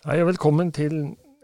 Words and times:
Hei 0.00 0.14
og 0.22 0.30
velkommen 0.30 0.70
til 0.72 0.94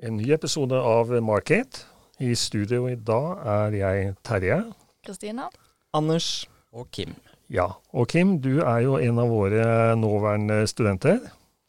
en 0.01 0.15
ny 0.17 0.31
episode 0.33 0.79
av 0.81 1.11
Market. 1.21 1.83
I 2.25 2.31
studio 2.41 2.87
i 2.89 2.95
dag 2.97 3.43
er 3.53 3.75
jeg 3.77 4.15
Terje. 4.25 4.57
Kristina. 5.05 5.51
Anders. 5.93 6.47
Og 6.73 6.89
Kim. 6.89 7.13
Ja, 7.53 7.67
og 7.93 8.09
Kim, 8.09 8.39
du 8.41 8.63
er 8.63 8.79
jo 8.87 8.97
en 8.97 9.21
av 9.21 9.29
våre 9.29 9.67
nåværende 10.01 10.63
studenter. 10.73 11.21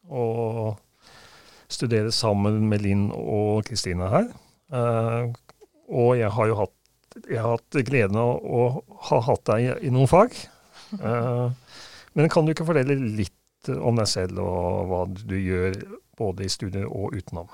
Og 0.07 0.79
studerer 1.67 2.07
sammen 2.15 2.63
med 2.71 2.87
Linn 2.87 3.09
og 3.11 3.67
Kristina 3.67 4.07
her. 4.15 4.31
Eh, 4.71 5.35
og 5.91 6.15
jeg 6.21 6.31
har 6.39 6.51
jo 6.53 6.59
hatt, 6.63 7.21
jeg 7.27 7.43
har 7.43 7.57
hatt 7.57 7.83
gleden 7.91 8.23
av 8.23 8.31
å 8.39 8.65
ha 9.11 9.23
hatt 9.27 9.43
deg 9.51 9.67
i, 9.67 9.71
i 9.91 9.95
noen 9.99 10.07
fag. 10.07 10.39
Eh, 11.03 11.45
men 12.15 12.31
kan 12.31 12.47
du 12.47 12.55
ikke 12.55 12.71
fortelle 12.71 12.95
litt 12.95 13.75
om 13.75 13.99
deg 13.99 14.07
selv 14.07 14.39
og 14.39 14.85
hva 14.87 15.05
du 15.11 15.35
gjør 15.35 15.81
både 16.17 16.45
i 16.45 16.51
studio 16.51 16.89
og 16.91 17.17
utenom? 17.17 17.49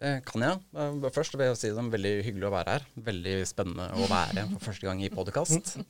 Det 0.00 0.14
kan 0.24 0.44
jeg. 0.46 0.60
Eh, 0.80 1.06
Først 1.12 1.36
vil 1.36 1.50
jeg 1.50 1.60
si 1.60 1.70
det 1.74 1.82
er 1.82 1.92
veldig 1.92 2.12
hyggelig 2.24 2.48
å 2.48 2.54
være 2.54 2.76
her. 2.76 2.84
Veldig 3.10 3.36
spennende 3.48 3.90
å 4.00 4.08
være 4.08 4.46
for 4.54 4.70
første 4.70 4.88
gang 4.88 5.02
i 5.04 5.12
podkast. 5.12 5.76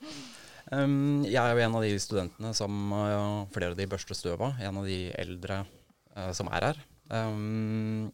Um, 0.70 1.24
jeg 1.26 1.40
er 1.40 1.56
jo 1.56 1.62
en 1.64 1.76
av 1.78 1.82
de 1.82 1.94
studentene 1.98 2.50
som 2.54 2.92
uh, 2.94 3.46
flere 3.50 3.72
av 3.72 3.78
de 3.78 3.88
børster 3.90 4.14
støva. 4.14 4.52
En 4.62 4.76
av 4.78 4.86
de 4.86 4.98
eldre 5.18 5.64
uh, 5.64 6.30
som 6.36 6.50
er 6.52 6.66
her. 6.68 6.78
Um, 7.10 8.10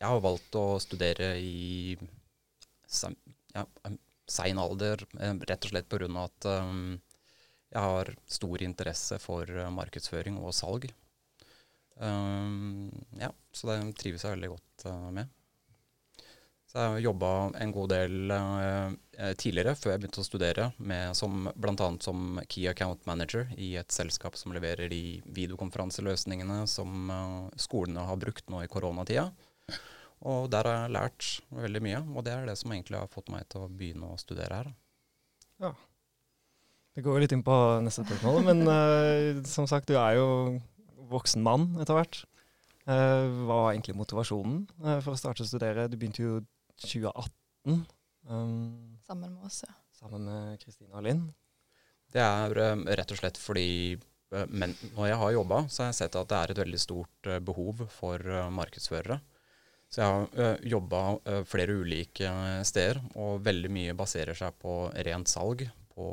jeg 0.00 0.08
har 0.08 0.22
valgt 0.24 0.56
å 0.58 0.64
studere 0.82 1.34
i 1.38 1.94
ja, 3.54 3.62
um, 3.86 4.00
sein 4.30 4.58
alder, 4.58 5.04
eh, 5.20 5.36
rett 5.46 5.68
og 5.68 5.70
slett 5.74 5.86
pga. 5.92 6.08
at 6.24 6.48
um, 6.64 6.98
jeg 7.70 7.84
har 7.84 8.10
stor 8.26 8.66
interesse 8.66 9.20
for 9.22 9.46
markedsføring 9.76 10.40
og 10.42 10.56
salg. 10.56 10.88
Um, 12.00 12.90
ja, 13.20 13.28
så 13.52 13.68
det 13.68 13.92
trives 14.00 14.24
jeg 14.24 14.38
veldig 14.38 14.50
godt 14.54 14.86
uh, 14.88 15.10
med. 15.12 15.28
Så 16.70 16.78
jeg 16.78 16.92
har 16.92 17.02
jobba 17.02 17.30
en 17.58 17.72
god 17.74 17.90
del 17.90 18.30
uh, 18.30 18.92
tidligere, 19.36 19.74
før 19.74 19.90
jeg 19.92 20.02
begynte 20.04 20.22
å 20.22 20.26
studere, 20.26 20.68
med 20.78 21.16
som, 21.18 21.48
bl.a. 21.58 21.88
som 22.00 22.38
Key 22.46 22.68
Account 22.70 23.02
Manager 23.10 23.50
i 23.58 23.72
et 23.80 23.90
selskap 23.90 24.38
som 24.38 24.54
leverer 24.54 24.88
de 24.92 25.18
videokonferanseløsningene 25.26 26.62
som 26.70 27.10
uh, 27.10 27.50
skolene 27.58 28.06
har 28.06 28.20
brukt 28.22 28.46
nå 28.54 28.62
i 28.64 28.70
koronatida. 28.70 29.28
Og 30.30 30.46
der 30.52 30.68
har 30.68 30.82
jeg 30.84 30.94
lært 30.94 31.28
veldig 31.58 31.84
mye, 31.84 32.00
og 32.14 32.24
det 32.24 32.36
er 32.36 32.48
det 32.48 32.56
som 32.60 32.72
egentlig 32.72 33.00
har 33.00 33.12
fått 33.12 33.32
meg 33.34 33.48
til 33.50 33.66
å 33.66 33.70
begynne 33.72 34.12
å 34.14 34.20
studere 34.20 34.62
her. 34.62 34.72
Ja. 35.60 35.74
Det 36.94 37.04
går 37.04 37.22
litt 37.22 37.32
inn 37.34 37.44
på 37.46 37.56
neste 37.84 38.06
spørsmål, 38.06 38.44
men 38.46 38.64
uh, 38.68 39.42
som 39.48 39.68
sagt, 39.68 39.90
du 39.90 39.98
er 39.98 40.20
jo 40.20 40.30
voksen 41.10 41.44
mann 41.44 41.72
etter 41.82 41.98
hvert. 41.98 42.22
Eh, 42.86 43.26
hva 43.44 43.58
var 43.64 43.72
egentlig 43.74 43.98
motivasjonen 43.98 44.64
eh, 44.84 45.00
for 45.04 45.14
å 45.14 45.20
starte 45.20 45.44
å 45.44 45.48
studere? 45.50 45.88
Du 45.90 45.98
begynte 46.00 46.24
jo 46.24 46.38
2018 46.80 47.82
um, 48.28 48.96
Sammen 49.04 49.34
med 49.34 49.44
oss, 49.44 49.62
ja. 49.66 49.74
sammen 49.98 50.24
med 50.24 50.62
Kristina 50.62 50.96
og 50.98 51.04
Linn. 51.06 51.26
Det 52.10 52.22
er 52.22 52.56
eh, 52.58 52.86
rett 52.98 53.12
og 53.12 53.20
slett 53.20 53.38
fordi 53.40 53.68
eh, 53.94 54.46
men 54.48 54.74
når 54.96 55.10
jeg 55.10 55.20
har 55.22 55.34
jobba, 55.36 55.60
så 55.68 55.84
har 55.84 55.92
jeg 55.92 56.00
sett 56.00 56.18
at 56.18 56.30
det 56.30 56.40
er 56.40 56.54
et 56.54 56.62
veldig 56.64 56.80
stort 56.82 57.30
eh, 57.30 57.42
behov 57.44 57.84
for 57.92 58.32
markedsførere. 58.54 59.20
Så 59.90 59.98
jeg 59.98 60.06
har 60.14 60.26
uh, 60.38 60.66
jobba 60.70 60.98
flere 61.50 61.74
ulike 61.74 62.28
steder, 62.62 63.00
og 63.18 63.40
veldig 63.42 63.72
mye 63.74 63.94
baserer 63.98 64.38
seg 64.38 64.54
på 64.62 64.84
rent 64.94 65.26
salg. 65.26 65.64
På 65.90 66.04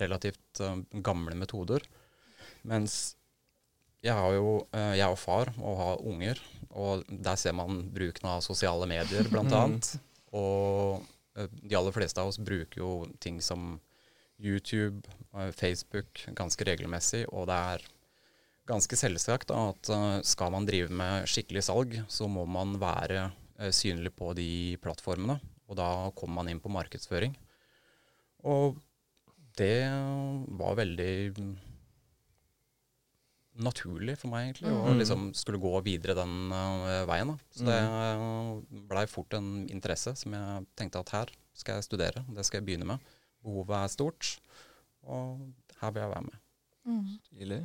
relativt 0.00 0.62
gamle 1.04 1.36
metoder. 1.36 1.84
Mens 2.68 3.18
jeg 4.02 4.18
har 4.18 4.34
jo 4.34 4.50
eh, 4.74 4.94
Jeg 4.98 5.04
er 5.06 5.14
jo 5.14 5.20
far 5.20 5.52
og 5.60 5.78
har 5.78 6.04
unger, 6.10 6.42
og 6.70 7.06
der 7.06 7.38
ser 7.38 7.54
man 7.56 7.84
bruken 7.94 8.28
av 8.28 8.42
sosiale 8.44 8.88
medier, 8.90 9.28
blant 9.30 9.54
annet. 9.54 9.94
Og 10.34 11.02
eh, 11.38 11.50
de 11.62 11.78
aller 11.78 11.94
fleste 11.94 12.20
av 12.20 12.32
oss 12.32 12.40
bruker 12.42 12.82
jo 12.82 12.92
ting 13.22 13.40
som 13.44 13.76
YouTube, 14.42 15.06
eh, 15.36 15.52
Facebook 15.54 16.24
ganske 16.34 16.66
regelmessig, 16.66 17.24
og 17.30 17.46
det 17.52 17.58
er 17.74 17.86
ganske 18.66 18.96
selvsagt 18.96 19.50
at 19.50 19.88
skal 20.24 20.52
man 20.54 20.66
drive 20.66 20.90
med 20.94 21.26
skikkelig 21.28 21.64
salg, 21.66 21.96
så 22.06 22.28
må 22.30 22.44
man 22.46 22.76
være 22.80 23.26
synlig 23.74 24.12
på 24.14 24.30
de 24.38 24.78
plattformene. 24.82 25.34
Og 25.66 25.76
da 25.76 25.88
kommer 26.14 26.40
man 26.40 26.50
inn 26.52 26.60
på 26.62 26.70
markedsføring. 26.70 27.34
Og 28.46 28.78
det 29.58 29.82
var 30.62 30.78
veldig 30.78 31.10
naturlig 33.54 34.16
for 34.20 34.32
meg, 34.32 34.48
egentlig, 34.48 34.72
å 34.72 34.88
Mm. 34.88 34.98
liksom 34.98 35.24
skulle 35.36 35.60
gå 35.60 35.72
videre 35.84 36.14
den 36.16 36.52
uh, 36.52 37.04
veien. 37.08 37.28
Da. 37.28 37.36
Så 37.52 37.66
det 37.68 37.80
uh, 37.84 38.62
blei 38.88 39.04
fort 39.06 39.34
en 39.36 39.68
interesse 39.68 40.14
som 40.16 40.32
jeg 40.32 40.66
tenkte 40.76 41.02
at 41.02 41.12
her 41.12 41.34
skal 41.54 41.76
jeg 41.76 41.84
studere. 41.84 42.24
Det 42.32 42.44
skal 42.46 42.60
jeg 42.60 42.66
begynne 42.70 42.88
med. 42.88 43.12
Behovet 43.44 43.76
er 43.76 43.92
stort, 43.92 44.38
og 45.04 45.52
her 45.80 45.90
vil 45.92 46.02
jeg 46.02 46.14
være 46.14 46.26
med. 46.30 46.40
Mm. 46.86 47.06
Stilig. 47.28 47.62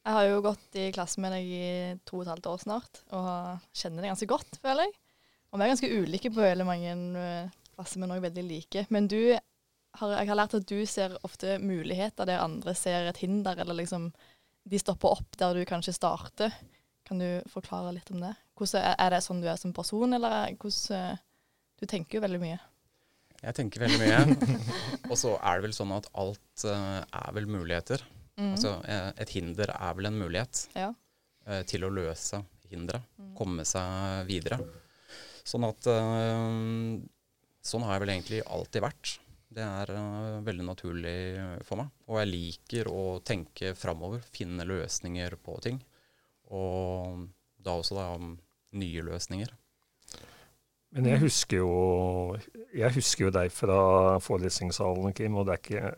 Jeg 0.00 0.16
har 0.16 0.24
jo 0.30 0.40
gått 0.44 0.76
i 0.80 0.90
klasse 0.94 1.20
med 1.20 1.32
deg 1.34 1.44
i 1.44 1.98
to 2.08 2.20
og 2.20 2.24
et 2.24 2.32
halvt 2.32 2.46
år 2.48 2.60
snart, 2.62 3.02
og 3.12 3.66
kjenner 3.76 4.00
deg 4.04 4.14
ganske 4.14 4.28
godt, 4.30 4.60
føler 4.62 4.86
jeg. 4.86 4.94
Og 5.50 5.58
vi 5.58 5.66
er 5.66 5.72
ganske 5.74 5.90
ulike 5.92 6.30
på 6.30 6.40
veldig 6.40 6.64
mange 6.64 6.92
eh, 7.20 7.50
plasser, 7.74 8.00
men 8.00 8.14
òg 8.14 8.22
veldig 8.22 8.44
like. 8.46 8.86
Men 8.88 9.08
du 9.10 9.18
har, 9.34 10.12
jeg 10.14 10.28
har 10.30 10.38
lært 10.38 10.54
at 10.56 10.68
du 10.70 10.86
ser 10.86 11.16
ofte 11.26 11.58
muligheter 11.58 12.28
der 12.28 12.40
andre 12.44 12.74
ser 12.78 13.10
et 13.10 13.20
hinder, 13.20 13.58
eller 13.58 13.74
liksom 13.82 14.12
de 14.70 14.78
stopper 14.78 15.16
opp 15.18 15.38
der 15.40 15.56
du 15.56 15.64
kanskje 15.68 15.96
starter. 15.96 16.54
Kan 17.08 17.18
du 17.18 17.42
forklare 17.50 17.94
litt 17.96 18.10
om 18.14 18.20
det? 18.22 18.34
Hvordan, 18.58 18.84
er- 18.94 19.10
det 19.10 19.22
sånn 19.24 19.40
du 19.42 19.48
er 19.50 19.58
som 19.58 19.72
person, 19.74 20.12
eller 20.14 20.30
er- 20.30 20.56
hvordan 20.56 21.12
eh, 21.12 21.26
Du 21.80 21.86
tenker 21.88 22.18
jo 22.18 22.20
veldig 22.20 22.38
mye. 22.42 22.58
Jeg 23.40 23.56
tenker 23.56 23.80
veldig 23.80 23.98
mye. 24.02 24.58
og 25.10 25.16
så 25.16 25.30
er 25.40 25.56
det 25.56 25.64
vel 25.64 25.72
sånn 25.72 25.94
at 25.96 26.10
alt 26.20 26.64
uh, 26.68 27.00
er 27.00 27.30
vel 27.32 27.46
muligheter. 27.48 28.02
Mm. 28.36 28.50
Altså, 28.52 28.74
eh, 28.84 29.06
et 29.16 29.32
hinder 29.32 29.72
er 29.72 29.96
vel 29.96 30.10
en 30.10 30.18
mulighet 30.20 30.66
ja. 30.76 30.90
uh, 31.48 31.62
til 31.64 31.88
å 31.88 31.92
løse 31.96 32.42
hinderet. 32.68 33.08
Mm. 33.16 33.32
Komme 33.38 33.64
seg 33.64 34.28
videre. 34.28 34.60
Sånn 35.40 35.64
at 35.64 35.88
uh, 35.88 37.00
Sånn 37.64 37.82
har 37.84 37.96
jeg 37.96 38.04
vel 38.04 38.12
egentlig 38.12 38.44
alltid 38.44 38.84
vært. 38.84 39.16
Det 39.50 39.64
er 39.66 39.90
uh, 39.96 40.42
veldig 40.46 40.66
naturlig 40.66 41.14
for 41.66 41.80
meg. 41.80 41.90
Og 42.06 42.20
jeg 42.20 42.30
liker 42.30 42.90
å 42.90 43.04
tenke 43.26 43.72
framover, 43.78 44.22
finne 44.34 44.66
løsninger 44.68 45.34
på 45.42 45.56
ting. 45.64 45.80
Og 46.54 47.26
da 47.60 47.74
også 47.78 47.98
da 47.98 48.06
nye 48.20 49.02
løsninger. 49.06 49.50
Men 50.94 51.06
jeg 51.06 51.22
husker 51.22 51.60
jo, 51.62 51.74
jeg 52.74 52.94
husker 52.96 53.28
jo 53.28 53.34
deg 53.34 53.52
fra 53.54 53.80
forelesningssalen, 54.22 55.12
Kim, 55.14 55.36
og 55.38 55.46
det 55.46 55.54
er 55.54 55.60
ikke 55.62 55.92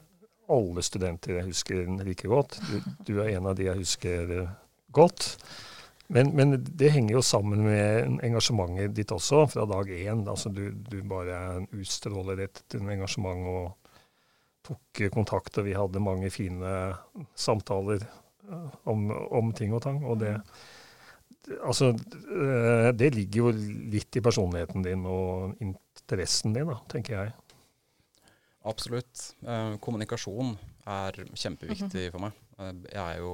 alle 0.52 0.84
studenter 0.84 1.38
jeg 1.38 1.48
husker 1.48 1.86
like 2.04 2.28
godt. 2.28 2.58
Du, 2.68 2.90
du 3.08 3.14
er 3.22 3.38
en 3.38 3.48
av 3.48 3.56
de 3.56 3.70
jeg 3.70 3.80
husker 3.80 4.34
godt. 4.92 5.30
Men, 6.12 6.32
men 6.36 6.56
det 6.60 6.90
henger 6.92 7.14
jo 7.16 7.22
sammen 7.24 7.62
med 7.64 8.18
engasjementet 8.26 8.92
ditt 8.96 9.12
også, 9.14 9.46
fra 9.54 9.64
dag 9.68 9.88
én. 9.94 10.26
Altså 10.28 10.52
du, 10.52 10.66
du 10.72 10.98
bare 11.08 11.62
utstråler 11.72 12.44
et 12.44 12.76
engasjement 12.76 13.46
og 13.48 13.94
tok 14.66 15.00
kontakt, 15.14 15.56
og 15.58 15.66
vi 15.66 15.76
hadde 15.76 16.02
mange 16.04 16.28
fine 16.30 16.74
samtaler 17.34 18.04
eh, 18.04 18.74
om, 18.92 19.08
om 19.10 19.54
ting 19.56 19.72
og 19.74 19.82
tang. 19.86 20.02
Og 20.04 20.20
det, 20.20 20.34
altså, 21.64 21.94
eh, 21.96 22.90
det 22.92 23.14
ligger 23.16 23.46
jo 23.46 23.54
litt 23.96 24.20
i 24.20 24.24
personligheten 24.24 24.84
din 24.84 25.06
og 25.08 25.56
interessen 25.64 26.52
din, 26.52 26.68
da, 26.68 26.76
tenker 26.92 27.18
jeg. 27.18 27.32
Absolutt. 28.68 29.30
Eh, 29.42 29.78
kommunikasjon 29.82 30.52
er 30.92 31.24
kjempeviktig 31.32 32.10
for 32.12 32.28
meg. 32.28 32.36
Jeg 32.92 33.00
er 33.00 33.24
jo 33.24 33.32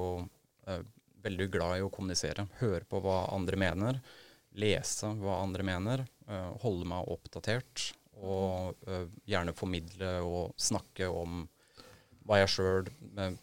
veldig 1.28 1.50
glad 1.54 1.78
i 1.78 1.84
å 1.86 1.92
kommunisere. 1.92 2.48
Høre 2.62 2.84
på 2.88 3.00
hva 3.04 3.20
andre 3.36 3.56
mener. 3.60 4.00
Lese 4.58 5.12
hva 5.20 5.40
andre 5.44 5.62
mener. 5.64 6.06
eh, 6.28 6.50
holde 6.64 6.84
meg 6.90 7.06
oppdatert. 7.08 7.92
Og 8.19 8.75
eh, 8.90 9.04
gjerne 9.30 9.54
formidle 9.56 10.16
og 10.26 10.54
snakke 10.58 11.06
om 11.08 11.44
hva 12.26 12.40
jeg 12.42 12.50
sjøl 12.56 12.88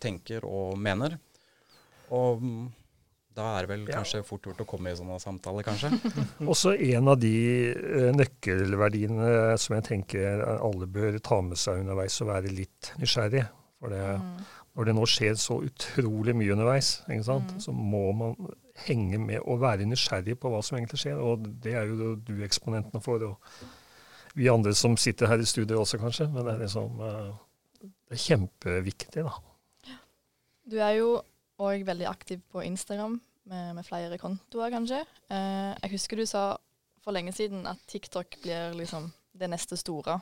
tenker 0.03 0.43
og 0.45 0.75
mener. 0.77 1.15
Og 2.13 2.43
mm, 2.43 2.65
da 3.35 3.47
er 3.57 3.65
det 3.65 3.69
vel 3.71 3.87
Ja. 3.87 3.95
kanskje 3.97 4.21
fort 4.27 4.45
gjort 4.45 4.61
å 4.61 4.67
komme 4.69 4.91
i 4.91 4.95
sånne 4.99 5.17
samtaler, 5.23 5.65
kanskje. 5.65 5.89
Også 6.51 6.75
en 6.77 7.07
av 7.09 7.17
de 7.23 7.31
eh, 7.71 8.11
nøkkelverdiene 8.13 9.55
som 9.57 9.75
jeg 9.79 9.87
tenker 9.89 10.43
alle 10.59 10.85
bør 10.87 11.17
ta 11.25 11.39
med 11.41 11.57
seg 11.57 11.81
underveis, 11.81 12.19
og 12.21 12.29
være 12.29 12.53
litt 12.53 12.91
nysgjerrig. 13.01 13.47
For 13.79 13.89
det, 13.95 14.03
Mm. 14.19 14.37
Når 14.75 14.89
det 14.89 14.95
nå 14.97 15.07
skjer 15.07 15.37
så 15.39 15.59
utrolig 15.63 16.35
mye 16.35 16.53
underveis? 16.55 16.99
Mm. 17.07 17.59
så 17.63 17.71
må 17.71 18.11
man 18.17 18.35
henge 18.85 19.17
med 19.17 19.39
og 19.45 19.61
være 19.61 19.87
nysgjerrig 19.87 20.35
på 20.39 20.51
hva 20.51 20.61
som 20.65 20.77
egentlig 20.77 20.99
skjer. 20.99 21.21
Og 21.21 21.47
det 21.63 21.77
er 21.79 21.87
jo 21.87 22.15
du 22.15 22.33
eksponentene 22.43 23.01
for, 23.03 23.23
og 23.23 24.35
vi 24.35 24.49
andre 24.51 24.75
som 24.75 24.97
sitter 24.99 25.31
her 25.31 25.39
i 25.39 25.47
studio 25.47 25.79
også, 25.81 25.99
kanskje. 26.01 26.27
Men 26.33 26.43
det 26.45 26.55
er 26.55 26.65
liksom 26.65 26.99
eh, 26.99 27.31
det 27.85 28.17
er 28.17 28.25
kjempeviktig, 28.25 29.23
da. 29.23 29.95
Du 30.65 30.77
er 30.81 30.97
jo 30.99 31.09
òg 31.61 31.85
veldig 31.87 32.07
aktiv 32.09 32.43
på 32.51 32.65
Instagram. 32.65 33.21
med, 33.45 33.75
med 33.77 33.85
flere 33.85 34.17
kontoer, 34.17 34.71
kanskje. 34.73 35.03
Eh, 35.29 35.73
jeg 35.83 35.91
husker 35.91 36.17
du 36.17 36.25
sa 36.25 36.55
for 37.05 37.13
lenge 37.13 37.33
siden 37.35 37.67
at 37.69 37.77
TikTok 37.87 38.39
blir 38.41 38.73
liksom 38.73 39.11
det 39.37 39.49
neste 39.51 39.77
store. 39.77 40.19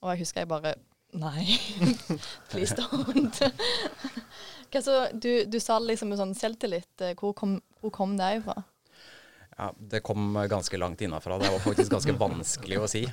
Og 0.00 0.12
jeg 0.12 0.24
husker 0.24 0.40
jeg 0.40 0.48
bare 0.48 0.74
Nei, 1.14 1.58
please 2.50 2.74
don't. 2.74 3.42
Så, 4.82 4.94
du, 5.14 5.44
du 5.46 5.60
sa 5.62 5.76
det 5.78 5.92
liksom 5.92 6.08
med 6.10 6.18
sånn 6.18 6.32
selvtillit. 6.34 6.90
Eh, 7.06 7.12
Hvor 7.14 7.30
kom, 7.38 7.60
hvor 7.78 7.92
kom 7.94 8.16
det 8.18 8.40
fra? 8.42 8.56
Ja, 9.54 9.68
det 9.78 10.00
kom 10.02 10.34
ganske 10.50 10.74
langt 10.82 10.98
innafra. 11.06 11.36
Det 11.38 11.46
var 11.54 11.62
faktisk 11.62 11.92
ganske 11.94 12.14
vanskelig 12.24 12.80
å 12.82 12.88
si. 12.90 13.04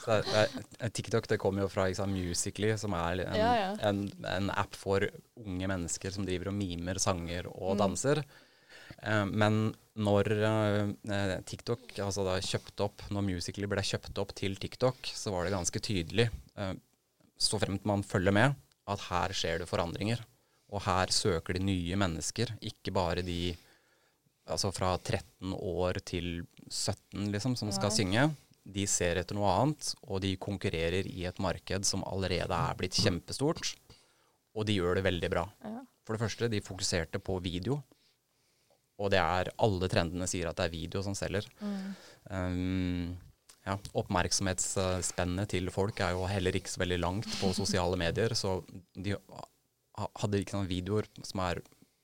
Så, 0.00 0.16
eh, 0.32 0.88
TikTok 0.96 1.28
det 1.28 1.36
kom 1.42 1.60
jo 1.60 1.68
fra 1.68 1.90
liksom, 1.90 2.14
Musically, 2.16 2.72
som 2.80 2.96
er 2.96 3.26
en, 3.26 3.36
Ja, 3.36 3.50
ja. 3.58 3.68
En, 3.90 4.06
en 4.32 4.48
app 4.56 4.78
for 4.80 5.04
unge 5.44 5.68
mennesker 5.68 6.16
som 6.16 6.24
driver 6.24 6.48
og 6.54 6.56
mimer 6.56 6.96
sanger 7.02 7.50
og 7.52 7.74
Mm. 7.76 7.82
danser. 7.84 8.22
Eh, 9.04 9.24
men 9.28 9.74
når 10.00 10.32
TikTok 11.44 11.98
altså 12.00 12.24
da 12.24 12.38
opp, 12.86 13.04
når 13.12 13.28
Musically 13.28 13.68
ble 13.68 13.84
kjøpt 13.84 14.16
opp 14.24 14.32
til 14.40 14.56
TikTok, 14.56 15.04
så 15.12 15.36
var 15.36 15.44
det 15.44 15.52
ganske 15.52 15.84
tydelig, 15.84 16.30
så 17.40 17.58
fremt 17.60 17.86
man 17.88 18.04
følger 18.04 18.34
med, 18.36 18.54
at 18.90 19.08
her 19.08 19.34
skjer 19.36 19.62
det 19.62 19.68
forandringer. 19.70 20.20
Og 20.70 20.84
her 20.84 21.10
søker 21.14 21.56
de 21.56 21.64
nye 21.64 21.98
mennesker, 21.98 22.52
ikke 22.62 22.92
bare 22.94 23.24
de 23.26 23.56
altså 24.50 24.70
fra 24.74 24.92
13 24.98 25.54
år 25.54 26.00
til 26.06 26.42
17 26.68 27.30
liksom, 27.32 27.56
som 27.58 27.70
skal 27.74 27.90
Nei. 27.90 27.98
synge. 27.98 28.24
De 28.70 28.84
ser 28.90 29.18
etter 29.20 29.36
noe 29.38 29.50
annet, 29.50 29.92
og 30.06 30.20
de 30.22 30.34
konkurrerer 30.42 31.06
i 31.08 31.24
et 31.28 31.40
marked 31.42 31.86
som 31.88 32.04
allerede 32.06 32.54
er 32.54 32.76
blitt 32.78 32.98
kjempestort. 32.98 33.72
Og 34.54 34.66
de 34.66 34.76
gjør 34.76 34.98
det 34.98 35.06
veldig 35.06 35.30
bra. 35.32 35.46
Ja. 35.64 35.80
For 36.06 36.16
det 36.16 36.22
første, 36.24 36.50
de 36.50 36.62
fokuserte 36.64 37.20
på 37.22 37.38
video. 37.42 37.80
Og 39.00 39.12
det 39.14 39.20
er 39.22 39.52
alle 39.62 39.88
trendene 39.88 40.28
sier 40.28 40.50
at 40.50 40.58
det 40.58 40.68
er 40.68 40.74
video 40.74 41.02
som 41.06 41.16
selger. 41.16 41.46
Mm. 41.62 41.92
Um, 42.30 43.29
ja, 43.66 43.76
oppmerksomhetsspennet 44.00 45.52
til 45.52 45.68
folk 45.72 46.00
er 46.00 46.14
jo 46.16 46.24
heller 46.30 46.56
ikke 46.56 46.72
så 46.72 46.82
veldig 46.82 47.00
langt 47.02 47.28
på 47.40 47.52
sosiale 47.60 47.98
medier, 48.00 48.34
så 48.38 48.58
de 48.96 49.16
hadde 50.20 50.40
ikke 50.40 50.56
noen 50.56 50.70
videoer 50.70 51.08
som 51.26 51.42
er 51.44 51.60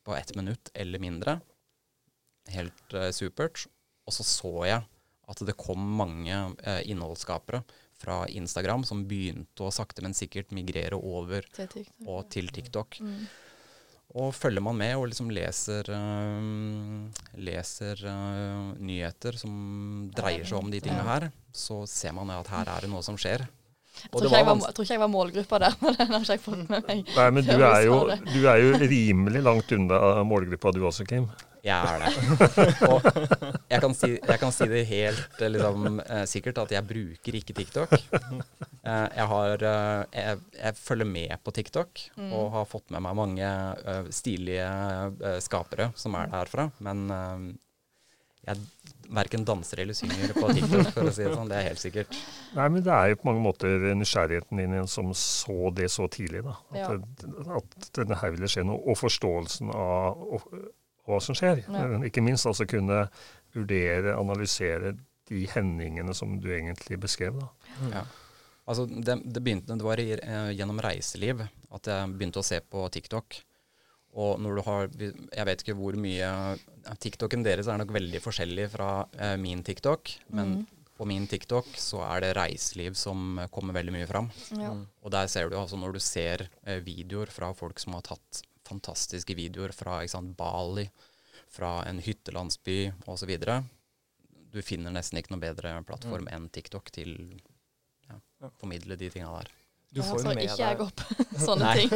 på 0.07 0.15
ett 0.15 0.35
minutt 0.39 0.71
eller 0.75 1.03
mindre. 1.03 1.39
Helt 2.53 2.95
uh, 2.95 3.09
supert. 3.15 3.65
Og 4.07 4.15
så 4.15 4.27
så 4.27 4.53
jeg 4.69 4.85
at 5.27 5.43
det 5.43 5.57
kom 5.59 5.83
mange 5.99 6.37
uh, 6.37 6.83
innholdsskapere 6.87 7.65
fra 7.99 8.21
Instagram 8.29 8.85
som 8.87 9.07
begynte 9.09 9.67
å 9.67 9.73
sakte, 9.75 10.05
men 10.05 10.15
sikkert 10.15 10.53
migrere 10.55 10.99
over 11.01 11.49
Til 11.57 11.71
TikTok. 11.73 12.07
og 12.07 12.31
til 12.31 12.53
TikTok. 12.53 13.01
Mm. 13.01 13.25
Og 14.15 14.31
følger 14.33 14.63
man 14.63 14.79
med 14.79 14.95
og 14.97 15.09
liksom 15.11 15.29
leser, 15.35 15.89
øhm, 15.93 17.09
leser 17.43 18.01
øh, 18.07 18.77
nyheter 18.79 19.37
som 19.37 19.53
dreier 20.17 20.47
seg 20.47 20.61
om 20.61 20.71
de 20.73 20.81
tingene 20.81 21.05
her, 21.05 21.29
så 21.53 21.83
ser 21.91 22.15
man 22.17 22.31
at 22.31 22.49
her 22.49 22.71
er 22.71 22.87
det 22.87 22.93
noe 22.93 23.03
som 23.05 23.19
skjer. 23.21 23.45
Jeg 23.97 24.13
tror, 24.13 24.27
ikke 24.29 24.37
jeg, 24.37 24.47
var 24.47 24.55
var, 24.55 24.69
jeg 24.69 24.77
tror 24.77 24.85
ikke 24.85 24.95
jeg 24.95 25.03
var 25.03 25.11
målgruppa 25.13 25.59
der, 25.65 25.77
men 25.83 25.99
den 25.99 26.15
har 26.15 26.23
ikke 26.23 26.37
jeg 26.37 26.45
fått 26.45 26.63
med 26.71 26.89
meg. 26.89 27.13
Nei, 27.17 27.29
men 27.33 27.47
du 27.49 27.55
er, 27.57 27.81
jo, 27.89 27.99
du 28.29 28.41
er 28.47 28.63
jo 28.63 28.81
rimelig 28.87 29.43
langt 29.45 29.77
unna 29.77 30.01
målgruppa 30.29 30.73
du 30.77 30.83
også, 30.87 31.07
Kim. 31.09 31.29
Jeg 31.67 31.83
er 31.91 32.03
det. 32.05 32.11
Og 32.93 33.07
jeg 33.73 33.81
kan 33.83 33.95
si, 33.99 34.11
jeg 34.15 34.39
kan 34.39 34.53
si 34.55 34.69
det 34.71 34.85
helt 34.87 35.41
eh, 35.43 35.51
liksom, 35.51 35.99
eh, 36.05 36.23
sikkert 36.31 36.61
at 36.63 36.75
jeg 36.77 36.87
bruker 36.87 37.39
ikke 37.41 37.57
TikTok. 37.59 37.97
Eh, 37.97 39.09
jeg, 39.19 39.27
har, 39.33 39.65
eh, 39.67 40.05
jeg, 40.15 40.41
jeg 40.61 40.79
følger 40.79 41.11
med 41.11 41.37
på 41.43 41.55
TikTok 41.57 42.05
Mm. 42.17 42.31
og 42.33 42.47
har 42.55 42.65
fått 42.71 42.91
med 42.95 43.03
meg 43.05 43.17
mange 43.19 43.47
eh, 43.51 44.07
stilige 44.15 44.67
eh, 45.27 45.39
skapere 45.45 45.91
som 45.99 46.15
er 46.19 46.31
derfra. 46.33 46.69
Men 46.87 47.03
eh, 47.11 47.43
jeg 48.47 48.63
verken 49.11 49.45
danser 49.47 49.83
eller 49.83 49.95
synger 49.99 50.33
på 50.35 50.49
TikTok, 50.55 50.89
for 50.95 51.11
å 51.11 51.13
si 51.15 51.25
det 51.27 51.35
sånn. 51.35 51.51
Det 51.51 51.59
er 51.61 51.67
helt 51.69 51.83
sikkert. 51.83 52.17
Nei, 52.57 52.69
men 52.75 52.83
det 52.87 52.95
er 52.95 53.11
jo 53.13 53.19
på 53.21 53.29
mange 53.29 53.43
måter 53.45 53.85
nysgjerrigheten 53.99 54.63
din 54.63 54.89
som 54.91 55.11
så 55.19 55.71
det 55.75 55.91
så 55.95 56.07
tidlig. 56.11 56.45
da. 56.47 56.55
At, 56.71 56.79
Ja. 56.79 56.89
det, 56.95 57.31
at 57.59 57.91
denne 57.99 58.19
her 58.23 58.35
ville 58.35 58.51
skje 58.51 58.65
noe, 58.67 58.79
og 58.87 58.99
forståelsen 59.03 59.71
av 59.75 60.23
og, 60.39 60.47
hva 61.07 61.21
som 61.23 61.35
skjer. 61.39 61.65
Ja. 61.71 61.87
Ikke 62.07 62.23
minst 62.25 62.47
altså 62.47 62.67
kunne 62.69 63.07
vurdere, 63.55 64.17
analysere 64.19 64.95
de 65.31 65.47
hendingene 65.55 66.15
som 66.15 66.37
du 66.43 66.49
egentlig 66.55 66.99
beskrev. 67.03 67.39
da. 67.41 67.49
Ja. 67.93 68.05
Altså, 68.67 68.85
det, 68.91 69.15
det 69.31 69.43
begynte 69.47 69.77
det 69.79 69.87
var 69.87 70.01
i, 70.03 70.11
eh, 70.19 70.51
gjennom 70.59 70.81
reiseliv 70.83 71.45
at 71.47 71.87
jeg 71.87 72.15
begynte 72.19 72.43
å 72.43 72.47
se 72.47 72.59
på 72.61 72.85
TikTok. 72.91 73.39
Og 74.17 74.41
når 74.41 74.55
du 74.57 74.63
har 74.65 74.87
Jeg 74.97 75.45
vet 75.45 75.61
ikke 75.63 75.75
hvor 75.77 75.93
mye 76.01 76.29
TikToken 77.03 77.43
deres 77.45 77.69
er 77.69 77.79
nok 77.83 77.93
veldig 77.95 78.21
forskjellig 78.25 78.71
fra 78.73 78.91
eh, 79.19 79.37
min 79.37 79.63
TikTok, 79.63 80.11
men 80.33 80.55
Mm. 80.57 80.67
på 80.97 81.05
min 81.07 81.27
TikTok 81.29 81.67
så 81.77 82.01
er 82.09 82.21
det 82.25 82.35
reiseliv 82.39 82.95
som 82.97 83.39
eh, 83.39 83.49
kommer 83.53 83.75
veldig 83.77 83.93
mye 83.93 84.07
fram. 84.09 84.31
Ja. 84.57 84.73
Mm. 84.73 84.87
Og 85.05 85.11
der 85.13 85.27
ser 85.29 85.51
du 85.51 85.57
altså 85.61 85.77
når 85.77 85.93
du 85.93 86.01
ser 86.01 86.49
eh, 86.65 86.81
videoer 86.81 87.27
fra 87.31 87.53
folk 87.55 87.79
som 87.79 87.93
har 87.99 88.03
tatt 88.03 88.43
fantastiske 88.67 89.37
videoer 89.39 89.73
fra 89.77 90.01
ikke 90.03 90.15
sant, 90.17 90.35
Bali, 90.39 90.87
fra 91.53 91.79
en 91.89 92.01
hyttelandsby 92.03 92.79
osv. 93.11 93.33
Du 94.53 94.63
finner 94.65 94.95
nesten 94.95 95.21
ikke 95.21 95.35
noe 95.35 95.43
bedre 95.43 95.77
plattform 95.87 96.29
enn 96.33 96.49
TikTok 96.53 96.91
til 96.95 97.15
å 98.11 98.19
Ja. 98.43 98.51
formidle 98.61 98.97
de 98.99 99.09
tinga 99.11 99.31
der. 99.41 99.49
Du 99.97 100.03
får 100.03 100.19
altså, 100.19 100.33
ikke 100.37 100.59
jeg 100.61 100.81
opp 100.83 101.01
sånne 101.47 101.73
ting. 101.79 101.93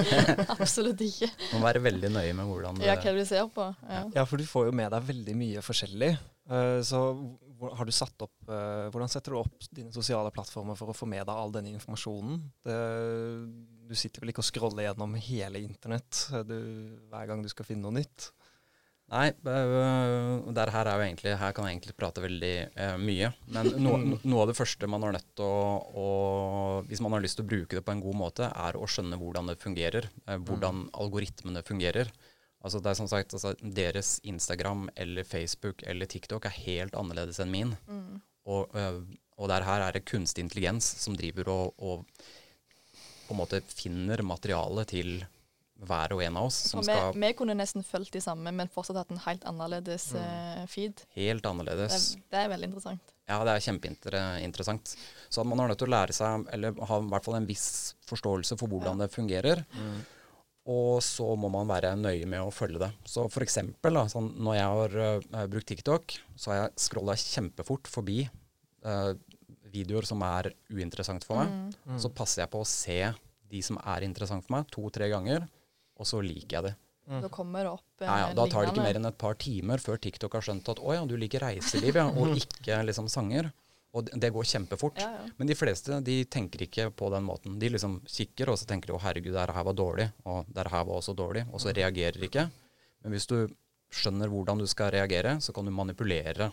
Absolutt 0.56 1.02
ikke. 1.04 1.28
Du 1.50 1.58
må 1.58 1.64
være 1.66 1.82
veldig 1.84 2.10
nøye 2.14 2.32
med 2.38 2.48
hvordan 2.48 2.78
det 2.80 2.86
Ja, 2.88 2.96
hva 3.02 3.12
du 3.14 3.24
ser 3.28 3.50
på. 3.54 3.66
Ja. 3.88 4.02
Ja, 4.16 4.24
for 4.30 4.40
du 4.40 4.46
får 4.48 4.70
jo 4.70 4.76
med 4.80 4.90
deg 4.94 5.08
veldig 5.10 5.34
mye 5.36 5.62
forskjellig. 5.66 6.12
Uh, 6.50 6.80
så 6.86 7.02
har 7.60 7.88
du 7.88 7.92
satt 7.94 8.24
opp 8.24 8.48
eh, 8.48 8.88
Hvordan 8.92 9.10
setter 9.12 9.34
du 9.34 9.40
opp 9.40 9.68
dine 9.74 9.92
sosiale 9.94 10.32
plattformer 10.34 10.78
for 10.78 10.92
å 10.92 10.96
få 10.96 11.08
med 11.10 11.26
deg 11.28 11.34
all 11.34 11.52
denne 11.54 11.72
informasjonen? 11.74 12.40
Det, 12.66 12.78
du 13.90 13.96
sitter 13.98 14.24
vel 14.24 14.32
ikke 14.32 14.44
og 14.44 14.48
scroller 14.48 14.86
gjennom 14.86 15.16
hele 15.20 15.62
internett 15.64 16.26
eh, 16.32 16.46
du, 16.46 16.58
hver 17.12 17.30
gang 17.30 17.44
du 17.44 17.50
skal 17.52 17.68
finne 17.68 17.86
noe 17.86 18.00
nytt? 18.00 18.30
Nei, 19.10 19.32
øh, 19.34 20.52
der 20.54 20.70
her, 20.70 20.86
er 20.86 21.00
jo 21.00 21.06
egentlig, 21.08 21.32
her 21.40 21.54
kan 21.54 21.66
jeg 21.66 21.74
egentlig 21.74 21.96
prate 21.98 22.22
veldig 22.22 22.52
eh, 22.70 22.98
mye. 23.02 23.32
Men 23.50 23.70
no, 23.84 23.96
no, 23.98 24.18
noe 24.22 24.44
av 24.44 24.52
det 24.52 24.58
første 24.58 24.86
man 24.90 25.02
er 25.08 25.16
nødt 25.16 25.32
til 25.34 25.46
å, 25.46 25.64
å 25.98 26.06
Hvis 26.86 27.02
man 27.02 27.16
har 27.16 27.24
lyst 27.24 27.40
til 27.40 27.46
å 27.46 27.50
bruke 27.50 27.74
det 27.74 27.82
på 27.86 27.94
en 27.96 28.02
god 28.04 28.18
måte, 28.20 28.46
er 28.46 28.78
å 28.78 28.86
skjønne 28.86 29.18
hvordan 29.18 29.50
det 29.50 29.58
fungerer. 29.62 30.06
Eh, 30.28 30.38
hvordan 30.38 30.86
algoritmene 31.02 31.64
fungerer. 31.66 32.12
Altså 32.64 32.80
det 32.84 32.90
er 32.90 32.98
som 32.98 33.08
sagt, 33.08 33.32
altså, 33.32 33.54
Deres 33.62 34.18
Instagram 34.28 34.88
eller 34.96 35.24
Facebook 35.24 35.82
eller 35.88 36.06
TikTok 36.06 36.44
er 36.44 36.56
helt 36.66 36.94
annerledes 36.94 37.40
enn 37.40 37.50
min. 37.54 37.74
Mm. 37.88 38.20
Og, 38.46 38.74
øh, 38.76 39.00
og 39.40 39.48
der 39.48 39.64
her 39.64 39.80
er 39.86 39.92
det 39.96 40.04
kunstig 40.10 40.44
intelligens 40.44 40.84
som 41.00 41.16
driver 41.16 41.48
og, 41.48 41.74
og 41.78 42.04
på 43.28 43.32
en 43.36 43.38
måte 43.40 43.60
finner 43.70 44.20
materiale 44.26 44.84
til 44.90 45.22
hver 45.80 46.12
og 46.12 46.20
en 46.20 46.36
av 46.36 46.50
oss. 46.50 46.58
Som 46.68 46.82
vi, 46.84 46.90
skal 46.92 47.14
vi 47.16 47.30
kunne 47.38 47.54
nesten 47.56 47.80
fulgt 47.86 48.12
de 48.12 48.20
samme, 48.20 48.52
men 48.52 48.68
fortsatt 48.68 48.98
hatt 49.00 49.14
en 49.14 49.22
helt 49.24 49.44
annerledes 49.48 50.10
Mm. 50.12 50.20
eh, 50.20 50.66
feed. 50.68 51.00
helt 51.16 51.42
Det, 51.42 51.48
annerledes. 51.48 52.16
det 52.28 52.36
er 52.42 52.48
veldig 52.52 52.68
interessant. 52.68 53.14
Ja, 53.30 53.38
det 53.46 53.54
er 53.54 53.64
kjempeinteressant. 53.64 54.96
Så 55.30 55.44
man 55.46 55.60
er 55.60 55.68
nødt 55.70 55.78
til 55.78 55.88
å 55.88 55.94
lære 55.94 56.12
seg, 56.12 56.46
eller 56.52 56.74
ha 56.84 56.98
i 57.00 57.08
hvert 57.08 57.24
fall 57.24 57.36
en 57.38 57.46
viss 57.48 57.94
forståelse 58.10 58.58
for 58.58 58.68
hvordan 58.68 58.98
det 58.98 59.08
fungerer. 59.14 59.64
Og 60.68 61.00
så 61.02 61.24
må 61.40 61.48
man 61.52 61.68
være 61.70 61.94
nøye 61.96 62.26
med 62.28 62.44
å 62.44 62.52
følge 62.52 62.82
det. 62.82 62.90
Så 63.08 63.24
for 63.32 63.44
eksempel, 63.44 63.96
da, 63.96 64.04
sånn, 64.12 64.28
når 64.44 64.58
jeg 64.58 64.74
har 64.74 64.98
uh, 65.00 65.46
brukt 65.50 65.68
TikTok, 65.70 66.16
så 66.36 66.52
har 66.52 66.60
jeg 66.60 66.84
scrolla 66.84 67.16
kjempefort 67.16 67.88
forbi 67.90 68.20
uh, 68.84 69.14
videoer 69.72 70.06
som 70.08 70.20
er 70.26 70.52
uinteressant 70.68 71.24
for 71.26 71.40
meg. 71.40 71.72
Mm. 71.88 71.96
Så 72.02 72.12
passer 72.12 72.44
jeg 72.44 72.52
på 72.52 72.60
å 72.60 72.68
se 72.68 73.00
de 73.50 73.64
som 73.66 73.80
er 73.80 74.06
interessant 74.06 74.44
for 74.46 74.58
meg, 74.58 74.68
to-tre 74.70 75.08
ganger, 75.10 75.48
og 75.98 76.08
så 76.08 76.20
liker 76.22 76.58
jeg 76.58 76.68
kommer 77.32 77.66
det 77.66 77.72
opp 77.72 78.02
eh, 78.02 78.06
Ja, 78.06 78.18
ja, 78.22 78.26
da 78.36 78.46
tar 78.46 78.66
det 78.66 78.74
ikke 78.74 78.84
mer 78.84 78.98
enn 79.00 79.08
et 79.08 79.18
par 79.18 79.34
timer 79.40 79.82
før 79.82 79.98
TikTok 80.02 80.36
har 80.36 80.44
skjønt 80.46 80.68
at 80.70 80.82
å 80.82 80.94
ja, 80.94 81.02
du 81.08 81.16
liker 81.18 81.42
reiseliv, 81.42 81.98
ja, 81.98 82.06
og 82.06 82.36
ikke 82.42 82.78
liksom 82.86 83.10
sanger. 83.10 83.50
Og 83.92 84.06
det, 84.06 84.28
går 84.30 84.46
kjempefort. 84.46 85.00
Ja, 85.02 85.08
ja. 85.18 85.22
Men 85.36 85.48
de 85.50 85.54
fleste 85.58 85.96
de 86.06 86.20
tenker 86.30 86.62
ikke 86.62 86.90
på 86.94 87.08
den 87.10 87.24
måten. 87.26 87.56
De 87.58 87.68
liksom 87.74 87.96
kikker, 88.06 88.52
og 88.52 88.58
så 88.60 88.68
tenker 88.70 88.92
de 88.92 88.94
å 88.94 89.00
herregud, 89.02 89.34
det 89.34 89.46
her 89.50 89.66
var 89.66 89.74
dårlig, 89.74 90.06
og 90.30 90.46
det 90.46 90.66
her 90.70 90.84
var 90.86 91.00
også 91.00 91.14
dårlig, 91.18 91.42
og 91.50 91.58
så 91.62 91.74
reagerer 91.74 92.20
de 92.20 92.28
ikke. 92.30 92.44
Men 93.02 93.16
hvis 93.16 93.26
du 93.26 93.38
skjønner 93.90 94.30
hvordan 94.30 94.62
du 94.62 94.66
skal 94.70 94.92
reagere, 94.94 95.40
så 95.42 95.50
kan 95.56 95.66
du 95.66 95.72
manipulere 95.74 96.52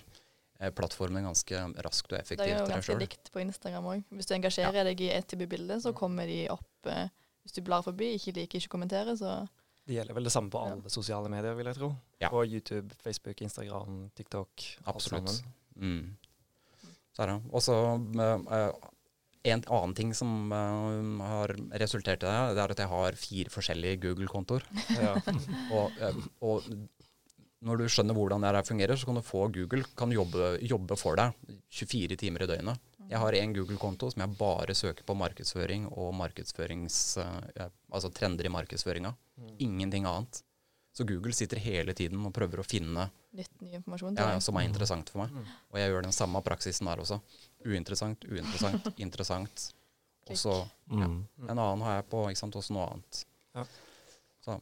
eh, 0.59 0.71
plattformen 0.73 1.29
ganske 1.29 1.61
raskt 1.85 2.15
og 2.15 2.17
effektivt. 2.17 2.47
Det 2.47 2.55
er 2.57 2.63
jo 2.63 2.71
ganske 2.73 2.97
likt 3.03 3.29
på 3.35 3.43
Instagram 3.45 3.91
òg. 3.93 4.03
Hvis 4.17 4.31
du 4.31 4.33
engasjerer 4.39 4.89
deg 4.89 5.05
i 5.05 5.11
et 5.13 5.29
type 5.29 5.45
bilde, 5.53 5.77
så 5.83 5.93
kommer 5.93 6.25
de 6.25 6.47
opp 6.49 6.89
eh, 6.89 7.05
Hvis 7.45 7.53
du 7.55 7.61
blar 7.63 7.85
forbi, 7.85 8.15
ikke 8.17 8.33
liker, 8.35 8.59
ikke 8.59 8.73
kommenterer, 8.73 9.13
så 9.15 9.37
Det 9.87 9.95
gjelder 9.95 10.17
vel 10.17 10.25
det 10.27 10.33
samme 10.33 10.49
på 10.51 10.59
Ja. 10.65 10.73
alle 10.73 10.89
sosiale 10.91 11.29
medier, 11.31 11.53
vil 11.55 11.69
jeg 11.69 11.77
tro. 11.77 11.95
Ja. 12.19 12.27
På 12.33 12.41
YouTube, 12.43 12.97
Facebook, 13.05 13.39
Instagram, 13.45 14.09
TikTok. 14.17 14.65
Absolutt. 14.89 15.43
Mm. 15.77 16.17
Og 17.25 17.63
så 17.63 17.75
eh, 17.97 18.71
en 19.53 19.63
annen 19.67 19.95
ting 19.95 20.13
som 20.17 20.51
uh, 20.51 21.25
har 21.29 21.53
resultert 21.81 22.23
i 22.23 22.27
det, 22.27 22.37
det 22.57 22.63
er 22.63 22.73
at 22.73 22.81
jeg 22.83 22.91
har 22.91 23.19
fire 23.19 23.53
forskjellige 23.53 24.01
Google-kontoer. 24.07 24.65
Ja. 24.97 25.15
Og, 25.77 25.99
eh, 26.01 26.17
og 26.41 26.65
når 27.67 27.79
du 27.79 27.87
skjønner 27.89 28.15
hvordan 28.17 28.43
det 28.43 28.51
her 28.51 28.65
fungerer, 28.67 28.97
så 28.97 29.09
kan 29.09 29.17
du 29.17 29.25
få 29.25 29.47
Google 29.53 29.83
kan 29.97 30.11
jobbe, 30.13 30.57
jobbe 30.61 30.97
for 30.99 31.17
deg 31.17 31.33
24 31.73 32.17
timer 32.19 32.45
i 32.45 32.49
døgnet. 32.51 32.83
Jeg 33.07 33.21
har 33.21 33.37
en 33.39 33.53
Google-konto 33.55 34.09
som 34.11 34.23
jeg 34.23 34.37
bare 34.39 34.75
søker 34.75 35.05
på 35.07 35.15
markedsføring 35.17 35.87
og 35.89 36.11
markedsførings, 36.19 36.99
uh, 37.21 37.69
altså 37.91 38.11
trender 38.13 38.49
i 38.49 38.53
markedsføringa. 38.53 39.13
Ingenting 39.63 40.05
annet. 40.09 40.43
Så 40.97 41.05
Google 41.05 41.33
sitter 41.37 41.59
hele 41.61 41.93
tiden 41.93 42.23
og 42.25 42.33
prøver 42.33 42.63
å 42.63 42.65
finne 42.65 43.03
Nytt 43.37 43.59
ny 43.61 43.75
informasjon 43.77 44.15
til 44.17 44.25
ja, 44.25 44.39
som 44.41 44.57
er 44.57 44.65
interessant 44.65 45.11
for 45.13 45.21
meg. 45.21 45.35
Og 45.69 45.77
jeg 45.77 45.91
gjør 45.91 46.07
den 46.07 46.15
samme 46.15 46.41
praksisen 46.41 46.89
der 46.89 47.03
også. 47.03 47.19
Uinteressant, 47.67 48.25
uinteressant, 48.25 48.87
interessant. 49.05 49.67
Og 50.27 50.39
så 50.41 50.55
ja. 50.55 51.05
Mm. 51.05 51.19
en 51.45 51.53
annen 51.53 51.83
har 51.85 51.99
jeg 51.99 52.07
på, 52.09 52.23
ikke 52.31 52.41
sant, 52.41 52.57
også 52.57 52.73
noe 52.73 52.87
annet. 52.95 53.21
Ja. 53.59 53.67
Så 54.47 54.57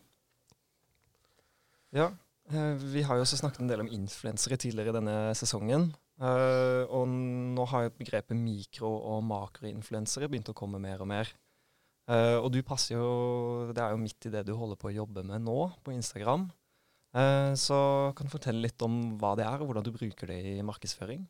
Ja, 1.96 2.10
eh, 2.52 2.74
vi 2.84 3.06
har 3.08 3.16
jo 3.16 3.24
også 3.24 3.40
snakket 3.40 3.64
en 3.64 3.72
del 3.72 3.86
om 3.86 3.94
influensere 3.96 4.60
tidligere 4.60 4.92
i 4.92 4.98
denne 5.00 5.18
sesongen. 5.40 5.94
Eh, 6.20 6.84
og 6.92 7.08
nå 7.08 7.64
har 7.72 7.88
jo 7.88 7.96
begrepet 7.96 8.36
mikro- 8.36 9.00
og 9.14 9.24
makroinfluensere 9.32 10.28
begynt 10.28 10.52
å 10.52 10.58
komme 10.58 10.84
mer 10.84 11.00
og 11.00 11.12
mer. 11.16 11.32
Eh, 12.06 12.38
og 12.38 12.52
du 12.54 12.60
passer 12.62 12.94
jo 13.00 13.72
Det 13.74 13.82
er 13.82 13.96
jo 13.96 13.98
midt 13.98 14.28
i 14.28 14.32
det 14.34 14.44
du 14.46 14.54
holder 14.54 14.78
på 14.78 14.92
å 14.92 14.94
jobbe 14.94 15.24
med 15.26 15.42
nå, 15.46 15.60
på 15.84 15.96
Instagram. 15.96 16.50
Uh, 17.16 17.56
så 17.56 17.78
kan 18.12 18.28
du 18.28 18.34
fortelle 18.34 18.60
litt 18.66 18.82
om 18.84 19.16
hva 19.22 19.38
det 19.40 19.46
er, 19.48 19.62
og 19.64 19.70
hvordan 19.70 19.86
du 19.86 19.94
bruker 19.96 20.28
det 20.28 20.40
i 20.52 20.66
markedsføring? 20.68 21.22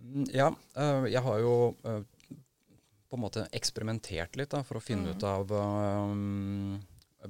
Mm, 0.00 0.24
Ja, 0.32 0.46
uh, 0.78 1.04
jeg 1.04 1.20
har 1.20 1.42
jo 1.42 1.52
på 1.84 3.18
en 3.18 3.22
måte 3.26 3.44
eksperimentert 3.52 4.40
litt 4.40 4.54
da, 4.54 4.62
for 4.64 4.80
å 4.80 4.84
finne 4.84 5.12
mm. 5.12 5.12
ut 5.12 5.26
av 5.28 5.52
øh, 5.58 7.28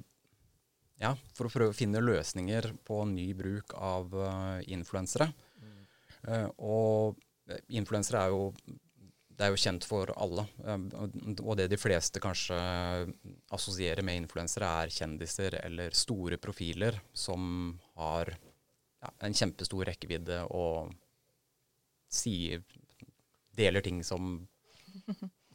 Ja, 1.03 1.13
for 1.35 1.47
å 1.47 1.53
prøve 1.53 1.75
å 1.75 1.77
finne 1.79 2.03
løsninger 2.03 2.71
på 2.87 3.03
ny 3.11 3.29
bruk 3.39 3.75
av 3.75 4.15
influensere. 4.67 5.29
Eh, 6.27 6.49
og 6.59 7.19
influensere 7.69 8.25
er 8.25 8.35
jo 8.35 8.51
det 9.39 9.47
er 9.47 9.53
jo 9.55 9.61
kjent 9.63 9.85
for 9.87 10.11
alle. 10.19 10.47
eh, 10.65 10.85
og- 10.99 11.57
det 11.57 11.69
de 11.71 11.77
fleste 11.79 12.21
kanskje 12.21 12.59
assosierer 13.55 14.03
med 14.03 14.17
influensere, 14.25 14.67
er 14.85 14.89
kjendiser 14.91 15.55
eller 15.65 15.91
store 15.95 16.37
profiler 16.37 17.01
som 17.15 17.79
har 17.97 18.35
ja, 19.03 19.11
en 19.23 19.33
kjempestor 19.33 19.85
rekkevidde 19.87 20.41
og 20.51 20.93
sier 22.11 22.63
Deler 23.59 23.81
ting 23.83 24.03
som 24.05 24.47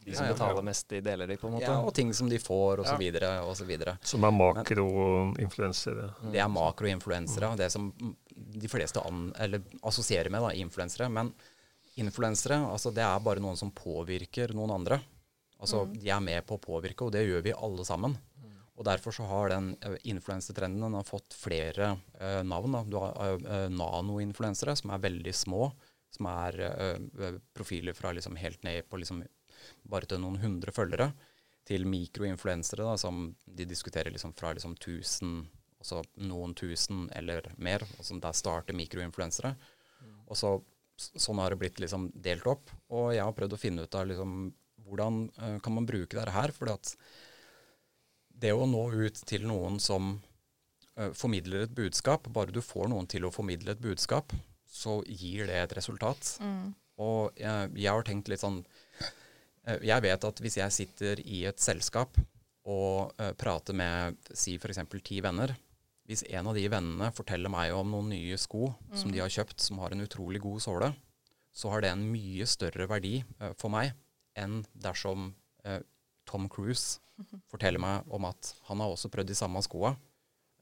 De 0.04 0.12
som 0.16 0.26
Ja, 0.26 0.32
ja. 0.32 0.34
betaler 0.34 0.64
mest, 0.68 0.88
de 0.90 1.00
deler 1.00 1.28
de, 1.28 1.38
på 1.38 1.48
en 1.48 1.54
måte. 1.54 1.62
Ja, 1.64 1.78
og 1.80 1.94
ting 1.96 2.10
som 2.14 2.28
de 2.28 2.36
får, 2.38 2.80
og 2.80 2.86
så 2.86 2.92
Ja. 2.92 2.98
videre, 2.98 3.30
og 3.48 3.56
så. 3.56 3.98
Som 4.04 4.24
er 4.26 4.32
makroinfluensere. 4.32 6.10
Det 6.32 6.40
er 6.42 6.50
makroinfluensere, 6.50 7.56
det 7.56 7.72
som 7.72 7.94
de 8.36 8.68
fleste 8.68 9.00
an, 9.06 9.32
eller 9.40 9.62
assosierer 9.82 10.30
med 10.30 10.42
da, 10.42 10.50
influensere. 10.50 11.10
Men 11.10 11.34
influensere, 12.02 12.58
altså 12.66 12.92
det 12.94 13.04
er 13.06 13.24
bare 13.24 13.44
noen 13.44 13.58
som 13.60 13.72
påvirker 13.76 14.54
noen 14.58 14.74
andre. 14.74 15.00
Altså 15.64 15.86
de 15.94 16.10
er 16.12 16.24
med 16.24 16.44
på 16.48 16.58
å 16.58 16.64
påvirke, 16.64 17.06
og 17.06 17.14
det 17.16 17.24
gjør 17.24 17.44
vi 17.46 17.56
alle 17.56 17.86
sammen. 17.88 18.16
Og 18.74 18.86
derfor 18.88 19.14
så 19.14 19.26
har 19.30 19.52
den 19.54 19.74
uh, 19.86 19.98
influensertrenden 20.10 20.82
den 20.82 20.98
har 20.98 21.06
fått 21.06 21.36
flere 21.38 21.94
uh, 22.18 22.42
navn. 22.46 22.74
Da. 22.74 22.82
Du 22.90 22.98
har 22.98 23.44
uh, 23.46 23.68
nanoinfluensere, 23.70 24.74
som 24.80 24.94
er 24.94 25.04
veldig 25.04 25.34
små. 25.38 25.68
Som 26.14 26.28
er 26.30 26.60
profiler 27.58 27.96
fra 27.98 28.12
liksom 28.14 28.36
helt 28.38 28.62
ned 28.62 28.86
på 28.86 29.00
liksom 29.02 29.24
bare 29.90 30.06
til 30.06 30.20
noen 30.22 30.38
hundre 30.44 30.74
følgere. 30.74 31.08
Til 31.66 31.88
mikroinfluensere, 31.90 32.86
da, 32.86 32.98
som 33.02 33.32
de 33.46 33.66
diskuterer 33.66 34.14
liksom 34.14 34.36
fra 34.38 34.52
liksom 34.54 34.76
1000 34.78 35.40
altså 35.84 36.04
noen 36.24 36.54
tusen 36.56 37.08
eller 37.18 37.50
mer. 37.58 37.82
Og 37.98 38.06
som 38.06 38.22
der 38.22 38.38
starter 38.38 38.78
mikroinfluensere. 38.78 39.56
Og 40.30 40.38
så, 40.38 40.54
sånn 40.98 41.42
har 41.42 41.54
det 41.54 41.60
blitt 41.62 41.80
liksom 41.82 42.10
delt 42.14 42.46
opp. 42.50 42.72
Og 42.94 43.14
jeg 43.16 43.24
har 43.24 43.36
prøvd 43.36 43.56
å 43.56 43.60
finne 43.62 43.86
ut 43.86 43.98
av 43.98 44.08
liksom, 44.10 44.52
hvordan 44.86 45.24
uh, 45.40 45.58
kan 45.64 45.76
man 45.78 45.88
bruke 45.90 46.16
dette 46.16 46.36
her. 46.36 46.54
For 46.56 46.72
det 48.44 48.54
å 48.54 48.68
nå 48.70 48.86
ut 48.94 49.24
til 49.30 49.48
noen 49.50 49.80
som 49.84 50.16
uh, 51.00 51.12
formidler 51.18 51.68
et 51.68 51.76
budskap, 51.76 52.30
bare 52.34 52.54
du 52.54 52.62
får 52.64 52.92
noen 52.92 53.10
til 53.10 53.26
å 53.28 53.34
formidle 53.34 53.76
et 53.76 53.84
budskap, 53.84 54.36
så 54.70 55.02
gir 55.06 55.48
det 55.50 55.60
et 55.60 55.76
resultat. 55.78 56.38
Mm. 56.42 56.74
Og 57.04 57.40
jeg, 57.40 57.74
jeg 57.78 57.90
har 57.90 58.06
tenkt 58.06 58.30
litt 58.30 58.42
sånn 58.42 58.60
eh, 59.66 59.80
Jeg 59.82 60.04
vet 60.06 60.26
at 60.28 60.42
hvis 60.46 60.60
jeg 60.60 60.76
sitter 60.76 61.22
i 61.26 61.40
et 61.50 61.58
selskap 61.58 62.20
og 62.70 63.18
prater 63.42 63.74
med 63.74 64.30
si 64.38 64.54
f.eks. 64.62 64.78
ti 65.02 65.18
venner 65.26 65.56
Hvis 66.10 66.26
en 66.28 66.50
av 66.52 66.58
de 66.58 66.66
vennene 66.68 67.12
forteller 67.16 67.52
meg 67.52 67.72
om 67.78 67.94
noen 67.94 68.10
nye 68.12 68.38
sko 68.40 68.74
som 68.92 69.12
de 69.14 69.22
har 69.24 69.32
kjøpt, 69.32 69.62
som 69.64 69.80
har 69.80 69.94
en 69.96 70.04
utrolig 70.04 70.42
god 70.44 70.64
såle, 70.66 70.90
så 71.54 71.70
har 71.72 71.84
det 71.84 71.94
en 71.94 72.04
mye 72.10 72.48
større 72.50 72.90
verdi 72.90 73.22
uh, 73.40 73.54
for 73.60 73.72
meg 73.72 73.94
enn 74.40 74.64
dersom 74.74 75.30
uh, 75.68 75.80
Tom 76.28 76.50
Cruise 76.52 77.00
forteller 77.52 77.80
meg 77.80 78.10
om 78.12 78.28
at 78.28 78.56
han 78.68 78.82
har 78.84 78.92
også 78.92 79.12
prøvd 79.14 79.32
de 79.32 79.38
samme 79.38 79.62
skoa. 79.64 79.94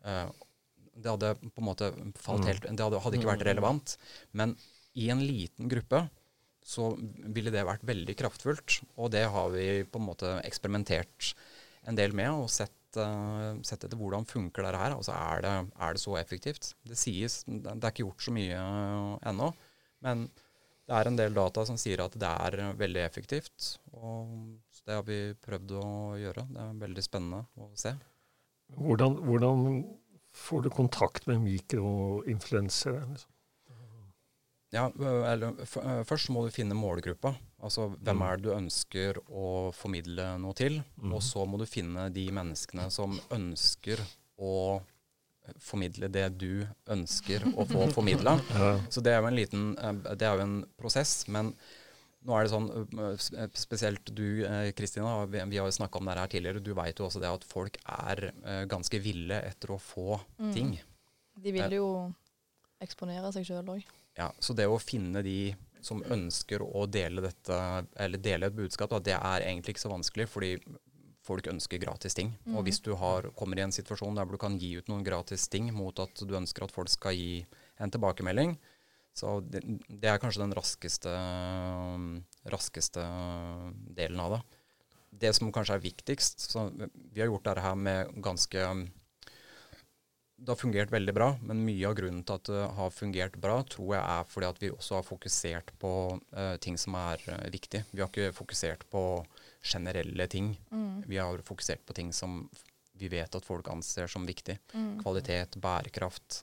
Uh, 0.06 0.28
det 0.92 1.08
hadde 1.08 1.36
på 1.40 1.62
en 1.62 1.68
måte 1.68 1.92
falt 2.20 2.44
Mm. 2.44 2.48
helt 2.50 2.66
Det 2.68 2.84
hadde, 2.84 3.00
hadde 3.00 3.18
ikke 3.18 3.32
vært 3.32 3.48
relevant. 3.48 3.98
Men 4.34 4.58
i 4.94 5.10
en 5.10 5.24
liten 5.24 5.70
gruppe 5.72 6.10
så 6.62 6.92
ville 7.34 7.52
det 7.54 7.64
vært 7.66 7.86
veldig 7.88 8.16
kraftfullt. 8.20 8.82
Og 8.98 9.12
det 9.12 9.24
har 9.32 9.50
vi 9.50 9.84
på 9.84 10.00
en 10.02 10.06
måte 10.06 10.34
eksperimentert 10.46 11.34
en 11.88 11.98
del 11.98 12.14
med, 12.14 12.30
og 12.30 12.52
sett, 12.52 12.74
eh, 13.00 13.62
sett 13.68 13.86
etter 13.86 14.00
hvordan 14.00 14.28
funker 14.28 14.66
dette 14.66 14.82
her. 14.82 14.96
Altså 14.98 15.16
er 15.16 15.44
det, 15.46 15.56
er 15.88 15.96
det 15.96 16.04
så 16.04 16.16
effektivt? 16.20 16.72
Det 16.88 16.98
sies, 17.00 17.42
det 17.48 17.76
er 17.78 17.92
ikke 17.92 18.08
gjort 18.08 18.26
så 18.26 18.34
mye 18.36 18.58
eh, 18.58 19.30
ennå. 19.32 19.52
Men 20.06 20.26
det 20.90 20.98
er 20.98 21.08
en 21.08 21.20
del 21.20 21.36
data 21.38 21.64
som 21.68 21.78
sier 21.80 22.04
at 22.04 22.18
det 22.20 22.30
er 22.30 22.60
eh, 22.60 22.78
veldig 22.80 23.04
effektivt. 23.06 23.74
Og 23.96 24.34
det 24.86 24.98
har 24.98 25.06
vi 25.08 25.20
prøvd 25.46 25.76
å 25.80 25.90
gjøre. 26.20 26.48
Det 26.52 26.64
er 26.66 26.80
veldig 26.86 27.06
spennende 27.06 27.44
å 27.56 27.70
se. 27.80 27.94
Hvordan, 28.76 29.20
hvordan 29.28 29.68
får 30.36 30.66
du 30.66 30.72
kontakt 30.74 31.28
med 31.30 31.44
mikroinfluensere? 31.44 33.04
Liksom? 33.12 33.32
Ja, 34.72 34.86
eller 35.28 35.51
Først 36.08 36.30
må 36.32 36.46
du 36.46 36.51
finne 36.56 36.75
målgruppa. 36.78 37.34
Altså 37.62 37.90
hvem 37.98 38.18
Mm. 38.18 38.24
er 38.28 38.38
det 38.38 38.44
du 38.46 38.51
ønsker 38.56 39.18
å 39.30 39.74
formidle 39.75 40.38
noe 40.40 40.54
til? 40.54 40.82
Mm. 41.01 41.13
Og 41.13 41.22
så 41.22 41.46
må 41.46 41.58
du 41.60 41.66
finne 41.66 42.10
de 42.13 42.24
menneskene 42.32 42.90
som 42.92 43.20
ønsker 43.30 44.00
å 44.40 44.82
formidle 45.60 46.08
det 46.10 46.38
du 46.38 46.66
ønsker 46.88 47.44
å 47.58 47.66
få 47.68 47.92
formidla. 47.92 48.38
Ja. 48.56 48.80
Så 48.90 49.01
det 49.04 49.12
er 49.13 49.22
jo 49.22 49.28
en 49.28 49.36
liten 49.36 49.75
Det 50.18 50.22
er 50.28 50.38
jo 50.38 50.46
en 50.46 50.66
prosess. 50.80 51.28
Men 51.28 51.54
nå 52.24 52.36
er 52.38 52.44
det 52.46 52.51
sånn, 52.54 53.50
spesielt 53.58 54.06
du 54.16 54.46
eh, 54.46 54.72
Kristina, 54.78 55.25
vi, 55.25 55.42
vi 55.50 55.58
har 55.58 55.66
jo 55.68 55.72
snakka 55.75 55.98
om 56.00 56.06
det 56.06 56.16
her 56.18 56.28
tidligere. 56.32 56.63
Du 56.63 56.74
veit 56.78 56.98
jo 56.98 57.08
også 57.10 57.20
det 57.20 57.28
at 57.34 57.44
folk 57.44 57.78
er 57.86 58.32
ganske 58.72 59.01
ville 59.04 59.42
etter 59.42 59.75
å 59.75 59.80
få 59.82 60.20
Mm. 60.40 60.54
ting. 60.54 60.80
De 61.42 61.51
vil 61.51 61.72
jo 61.75 61.88
eksponere 62.82 63.32
seg 63.34 63.46
sjøl 63.46 63.66
òg. 63.75 63.84
Ja, 64.18 64.32
så 64.39 64.53
det 64.53 64.68
å 64.68 64.80
finne 64.82 65.22
de 65.24 65.56
som 65.82 66.03
ønsker 66.03 66.62
å 66.62 66.86
dele 66.91 67.22
dette, 67.25 67.58
eller 67.98 68.22
dele 68.22 68.48
et 68.51 68.53
budskap, 68.58 68.89
da, 68.91 69.00
det 69.00 69.15
er 69.18 69.46
egentlig 69.48 69.75
ikke 69.75 69.86
så 69.88 69.94
vanskelig, 69.94 70.27
fordi 70.30 70.51
folk 71.25 71.48
ønsker 71.48 71.80
gratis 71.82 72.13
ting. 72.18 72.34
Og 72.48 72.60
Mhm. 72.62 72.65
hvis 72.65 72.82
du 72.84 72.96
har, 72.96 73.30
kommer 73.38 73.58
i 73.58 73.62
en 73.62 73.72
situasjon 73.72 74.15
der 74.15 74.25
du 74.25 74.38
kan 74.38 74.58
gi 74.60 74.75
ut 74.77 74.88
noen 74.89 75.03
gratis 75.03 75.48
ting 75.48 75.72
mot 75.74 75.98
at 76.00 76.13
du 76.15 76.34
ønsker 76.36 76.63
at 76.63 76.72
folk 76.72 76.89
skal 76.89 77.13
gi 77.13 77.46
en 77.80 77.89
tilbakemelding, 77.91 78.58
så 79.13 79.39
det, 79.44 79.62
det 79.89 80.10
er 80.10 80.20
kanskje 80.20 80.41
den 80.46 80.53
raskeste, 80.53 81.12
raskeste 82.50 83.03
delen 83.96 84.20
av 84.20 84.32
det. 84.38 84.41
Det 85.22 85.34
som 85.36 85.51
kanskje 85.51 85.75
er 85.75 85.84
viktigst, 85.84 86.46
så 86.51 86.70
vi 87.12 87.20
har 87.22 87.27
gjort 87.27 87.44
dette 87.50 87.62
her 87.65 87.75
med 87.75 88.13
ganske 88.24 88.68
det 90.42 90.50
har 90.50 90.58
fungert 90.58 90.92
veldig 90.92 91.14
bra, 91.14 91.28
men 91.46 91.62
mye 91.66 91.86
av 91.86 91.94
grunnen 92.00 92.24
til 92.26 92.40
at 92.40 92.50
det 92.50 92.62
har 92.78 92.94
fungert 92.96 93.36
bra, 93.42 93.60
tror 93.70 93.92
jeg 93.94 94.02
er 94.02 94.30
fordi 94.30 94.48
at 94.50 94.62
vi 94.64 94.72
også 94.74 94.98
har 94.98 95.06
fokusert 95.06 95.70
på 95.82 95.92
uh, 96.18 96.56
ting 96.64 96.80
som 96.82 96.98
er 96.98 97.22
uh, 97.30 97.46
viktig. 97.54 97.84
Vi 97.92 98.02
har 98.02 98.10
ikke 98.10 98.34
fokusert 98.34 98.88
på 98.90 99.04
generelle 99.62 100.26
ting. 100.32 100.56
Mm. 100.74 101.04
Vi 101.06 101.20
har 101.22 101.46
fokusert 101.46 101.86
på 101.86 101.94
ting 101.98 102.10
som 102.16 102.42
vi 102.98 103.12
vet 103.14 103.38
at 103.38 103.46
folk 103.46 103.70
anser 103.70 104.10
som 104.10 104.26
viktig. 104.26 104.58
Mm. 104.74 104.96
Kvalitet, 105.04 105.60
bærekraft, 105.62 106.42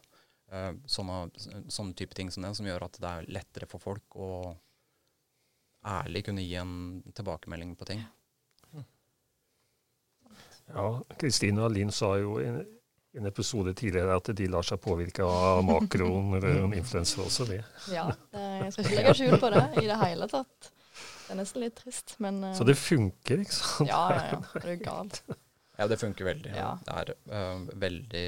uh, 0.55 0.71
sånne, 0.87 1.25
sånne 1.67 1.99
type 1.99 2.15
ting 2.15 2.31
som 2.31 2.47
det, 2.47 2.55
som 2.55 2.71
gjør 2.71 2.87
at 2.87 3.03
det 3.03 3.11
er 3.11 3.31
lettere 3.41 3.71
for 3.71 3.83
folk 3.83 4.15
å 4.15 4.31
ærlig 5.89 6.29
kunne 6.31 6.47
gi 6.47 6.55
en 6.61 7.03
tilbakemelding 7.19 7.75
på 7.79 7.91
ting. 7.91 8.07
Ja, 10.69 10.89
Kristine 11.17 11.65
Alin 11.65 11.91
sa 11.91 12.13
jo 12.21 12.37
en, 13.15 13.21
en 13.21 13.27
episode 13.31 13.75
tidligere 13.75 14.17
at 14.17 14.31
de 14.37 14.49
lar 14.49 14.63
seg 14.67 14.81
påvirke 14.85 15.25
av 15.25 15.63
makroen 15.65 16.35
eller 16.39 16.75
influensere 16.77 17.25
også. 17.27 17.47
Det. 17.49 17.61
Ja, 17.93 18.09
jeg 18.33 18.73
skal 18.73 18.85
ikke 18.85 18.97
legge 19.01 19.15
skjul 19.19 19.39
på 19.43 19.51
det 19.55 19.65
i 19.83 19.87
det 19.89 19.99
hele 20.05 20.29
tatt. 20.31 20.71
Det 21.29 21.35
er 21.35 21.41
nesten 21.43 21.61
litt 21.61 21.77
trist, 21.77 22.15
men 22.25 22.43
eh, 22.45 22.55
Så 22.57 22.65
det 22.65 22.79
funker, 22.81 23.43
ikke 23.45 23.53
sant? 23.55 23.89
Ja, 23.91 24.05
ja, 24.15 24.23
ja. 24.33 24.39
Er 24.63 24.71
du 24.71 24.85
gal? 24.85 25.11
Ja, 25.79 25.87
det 25.87 25.99
funker 26.01 26.25
veldig. 26.27 26.55
Ja. 26.57 26.71
Det 26.87 26.95
er 27.03 27.13
uh, 27.31 27.67
veldig 27.79 28.25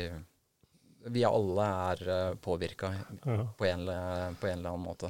vi 1.11 1.23
alle 1.25 1.65
er 1.65 2.03
uh, 2.11 2.35
påvirka 2.45 2.91
Ja. 3.25 3.47
på, 3.57 3.65
en 3.65 3.81
eller- 3.81 4.35
på 4.41 4.47
en 4.47 4.59
eller 4.59 4.71
annen 4.75 4.85
måte. 4.85 5.09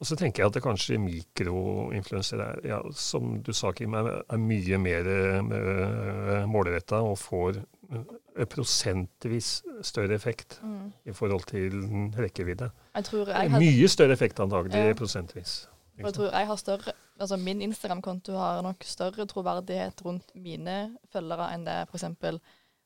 Og 0.00 0.08
så 0.08 0.16
tenker 0.16 0.42
jeg 0.42 0.48
at 0.48 0.56
det 0.56 0.62
kanskje 0.64 0.96
mikroinfluensere 0.98 2.46
er, 2.56 2.64
ja, 2.66 2.78
som 2.96 3.36
du 3.44 3.52
sa, 3.54 3.70
Kim, 3.76 3.94
er, 3.94 4.08
er 4.26 4.40
mye 4.40 4.78
mer 4.80 5.06
uh, 5.06 6.46
målretta 6.50 6.98
og 7.04 7.18
får 7.20 7.60
eh, 7.60 8.02
prosentvis 8.50 9.62
større 9.82 10.14
effekt 10.14 10.60
Mm. 10.62 10.92
i 11.06 11.12
forhold 11.12 11.44
til 11.46 11.70
rekkevidde. 12.18 12.70
Jeg 12.94 13.04
tror 13.04 13.26
jeg, 13.28 13.50
har, 13.50 13.60
Mye 13.60 13.88
større 13.88 14.12
effekt 14.12 14.40
antagelig 14.40 14.74
Ja. 14.86 14.92
prosentvis. 14.92 15.68
jeg 15.98 16.14
tror 16.14 16.30
jeg 16.38 16.46
har 16.46 16.56
større 16.56 16.92
Altså 17.20 17.36
min 17.36 17.62
Instagram-konto 17.62 18.32
har 18.32 18.62
nok 18.62 18.76
større 18.82 19.26
troverdighet 19.26 20.04
rundt 20.04 20.24
mine 20.34 20.96
følgere 21.12 21.54
enn 21.54 21.64
det 21.64 21.88
f.eks. 21.92 22.04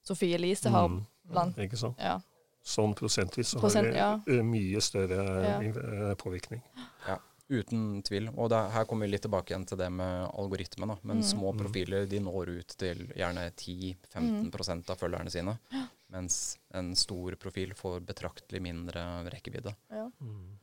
Sofie 0.04 0.34
Elise 0.34 0.68
har 0.68 0.86
Mm, 0.88 1.02
blant 1.30 1.56
ikke 1.58 1.76
sant? 1.76 1.96
Ja. 1.98 2.18
Sånn 2.64 2.94
prosentvis 2.94 3.46
så 3.54 3.58
Prosent, 3.58 3.86
har 3.86 3.92
det 3.92 4.28
ja. 4.28 4.38
eh, 4.38 4.42
mye 4.44 4.80
større 4.80 6.14
påvirkning. 6.16 6.62
Ja. 7.08 7.16
Uten 7.50 8.02
tvil. 8.04 8.28
Og 8.36 8.50
det, 8.52 8.58
her 8.74 8.84
kommer 8.84 9.06
vi 9.06 9.12
litt 9.14 9.22
tilbake 9.24 9.54
igjen 9.54 9.66
til 9.66 9.78
det 9.80 9.88
med 9.90 10.28
algoritme. 10.36 10.86
Da. 10.86 10.96
Men 11.02 11.18
Mm. 11.22 11.22
små 11.24 11.52
Mm. 11.54 11.58
profiler 11.62 12.06
de 12.08 12.20
når 12.20 12.48
ut 12.58 12.74
til 12.76 13.06
gjerne 13.16 13.50
10-15% 13.56 14.90
av 14.90 14.96
følgerne 15.00 15.30
sine. 15.30 15.58
Mens 16.10 16.58
en 16.74 16.94
stor 16.96 17.34
profil 17.36 17.72
får 17.74 18.00
betraktelig 18.04 18.60
mindre 18.62 19.24
rekkevidde. 19.30 19.74
ja. 19.90 20.10
Mm. 20.20 20.58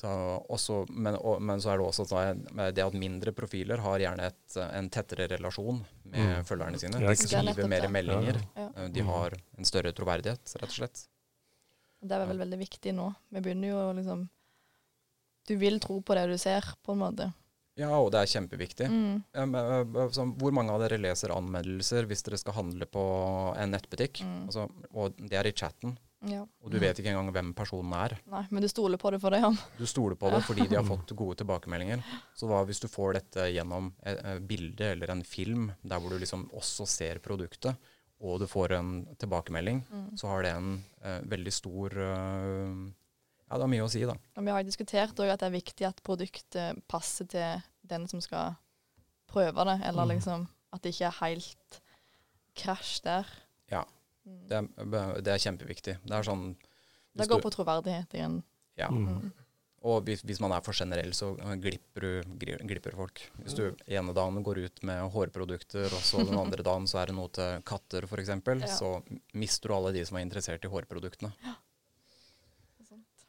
Så 0.00 0.08
også, 0.48 0.86
men, 0.88 1.14
og, 1.16 1.42
men 1.42 1.58
så 1.60 1.74
er 1.74 1.76
det 1.76 1.84
også 1.86 2.06
sånn 2.08 2.72
det 2.74 2.78
at 2.86 2.94
mindre 2.96 3.32
profiler 3.36 3.76
har 3.84 3.98
gjerne 4.00 4.22
et, 4.30 4.56
en 4.56 4.88
tettere 4.88 5.26
relasjon 5.28 5.84
med 6.04 6.38
Mm. 6.38 6.44
følgerne 6.48 6.78
sine. 6.80 6.98
De 6.98 7.16
skriver 7.16 7.68
mer 7.68 7.84
er 7.84 7.88
meldinger. 7.88 8.40
ja. 8.56 8.70
Eh, 8.76 8.88
De 8.88 9.02
Mm. 9.02 9.06
har 9.08 9.32
en 9.58 9.64
større 9.64 9.92
troverdighet, 9.92 10.40
rett 10.56 10.62
og 10.62 10.70
slett. 10.70 11.06
Det 12.02 12.12
er 12.12 12.24
vel 12.26 12.38
veldig 12.38 12.58
viktig 12.58 12.94
nå. 12.94 13.14
Vi 13.30 13.40
begynner 13.40 13.68
jo 13.68 13.76
å 13.76 13.94
liksom 13.94 14.28
Du 15.50 15.56
vil 15.58 15.80
tro 15.82 15.98
på 16.06 16.14
det 16.14 16.28
du 16.30 16.36
ser, 16.38 16.62
på 16.86 16.94
en 16.94 17.00
måte. 17.02 17.32
Ja, 17.80 17.88
og 17.96 18.10
det 18.12 18.20
er 18.20 18.28
kjempeviktig. 18.28 18.86
Mm. 18.90 19.22
Så 20.12 20.24
hvor 20.38 20.52
mange 20.54 20.74
av 20.74 20.82
dere 20.82 20.98
leser 21.00 21.32
anmeldelser 21.34 22.06
hvis 22.10 22.22
dere 22.26 22.38
skal 22.40 22.56
handle 22.58 22.86
på 22.90 23.02
en 23.58 23.72
nettbutikk? 23.74 24.20
Mm. 24.26 24.38
Altså, 24.50 24.66
og 24.92 25.16
det 25.18 25.38
er 25.40 25.48
i 25.48 25.54
chatten, 25.56 25.94
Ja. 26.28 26.42
og 26.60 26.70
du 26.70 26.76
vet 26.82 26.98
ikke 27.00 27.08
engang 27.14 27.30
hvem 27.32 27.54
personen 27.56 27.94
er. 27.96 28.18
Nei, 28.28 28.42
men 28.50 28.60
du 28.62 28.68
stoler 28.68 28.98
på 29.00 29.10
det 29.14 29.20
for 29.22 29.32
det, 29.32 29.40
ja. 29.40 29.50
Du 29.78 29.86
stoler 29.88 30.18
på 30.20 30.28
det 30.34 30.42
fordi 30.44 30.66
de 30.68 30.76
har 30.76 30.84
fått 30.92 31.14
gode 31.16 31.38
tilbakemeldinger. 31.40 32.02
Så 32.36 32.50
hva 32.50 32.60
hvis 32.68 32.82
du 32.82 32.88
får 32.92 33.14
dette 33.16 33.46
gjennom 33.54 33.92
et, 34.04 34.18
et 34.34 34.44
bilde 34.50 34.90
eller 34.92 35.14
en 35.14 35.24
film, 35.24 35.70
der 35.82 35.98
hvor 36.02 36.10
du 36.12 36.18
liksom 36.20 36.50
også 36.52 36.86
ser 36.86 37.22
produktet, 37.24 37.74
og 38.20 38.42
du 38.42 38.46
får 38.46 38.76
en 38.76 38.90
tilbakemelding, 39.16 39.80
Mm. 39.88 40.10
så 40.20 40.28
har 40.28 40.42
det 40.44 40.50
en 40.52 40.84
eh, 41.02 41.20
veldig 41.24 41.52
stor 41.56 41.96
eh, 41.96 42.74
Ja, 43.50 43.56
det 43.58 43.64
har 43.66 43.68
mye 43.72 43.82
å 43.84 43.90
si, 43.90 44.04
da. 44.06 44.14
Og 44.38 44.44
vi 44.46 44.50
har 44.54 44.62
diskutert 44.62 45.18
òg 45.18 45.32
at 45.32 45.40
det 45.42 45.48
er 45.48 45.56
viktig 45.58 45.86
at 45.88 46.02
produktet 46.06 46.80
passer 46.88 47.26
til 47.26 47.62
den 47.90 48.06
som 48.08 48.20
skal 48.22 48.54
prøve 49.30 49.64
det, 49.66 49.80
eller 49.86 50.04
Mm. 50.06 50.12
liksom 50.14 50.48
at 50.72 50.82
det 50.82 50.94
ikke 50.94 51.06
er 51.08 51.18
helt 51.26 51.80
krasj 52.54 53.00
der. 53.02 53.26
Ja. 53.70 53.84
Mm. 54.26 54.46
Det 54.48 54.56
er, 54.56 55.20
det 55.22 55.32
er 55.34 55.38
kjempeviktig. 55.38 55.96
Det 56.04 56.12
er 56.14 56.22
sånn 56.22 56.56
Det 57.16 57.28
går 57.28 57.40
du- 57.40 57.48
på 57.48 57.50
troverdighet 57.56 58.14
igjen. 58.14 58.42
Ja. 58.76 58.88
Mm. 58.88 59.32
Og 59.82 60.04
hvis, 60.04 60.20
hvis 60.22 60.40
man 60.40 60.52
er 60.52 60.60
for 60.60 60.72
generell, 60.76 61.10
så 61.16 61.34
glipper, 61.58 62.00
du, 62.00 62.36
glipper 62.68 62.92
folk. 62.94 63.22
Hvis 63.42 63.54
du 63.56 63.74
ene 63.88 64.12
dagen 64.12 64.42
går 64.44 64.58
ut 64.66 64.82
med 64.82 65.10
hårprodukter, 65.10 65.86
og 65.86 66.02
så 66.04 66.18
den 66.26 66.36
andre 66.44 66.62
dagen 66.62 66.84
så 66.86 67.00
er 67.00 67.06
det 67.06 67.14
noe 67.16 67.28
til 67.32 67.62
katter 67.62 68.02
f.eks., 68.04 68.28
Ja. 68.28 68.66
så 68.76 69.02
mister 69.32 69.68
du 69.68 69.74
alle 69.74 69.92
de 69.92 70.04
som 70.04 70.18
er 70.18 70.26
interessert 70.26 70.62
i 70.64 70.68
hårproduktene. 70.68 71.32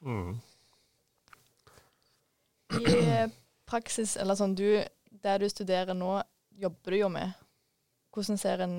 Mm. 0.02 0.40
I 2.80 2.98
eh, 3.00 3.30
praksis, 3.70 4.16
eller 4.18 4.38
sånn 4.40 4.56
du 4.58 4.82
Det 5.22 5.38
du 5.42 5.48
studerer 5.52 5.94
nå, 5.94 6.16
jobber 6.58 6.96
du 6.96 6.98
jo 6.98 7.10
med. 7.14 7.34
Hvordan 8.12 8.40
ser 8.40 8.64
en 8.66 8.76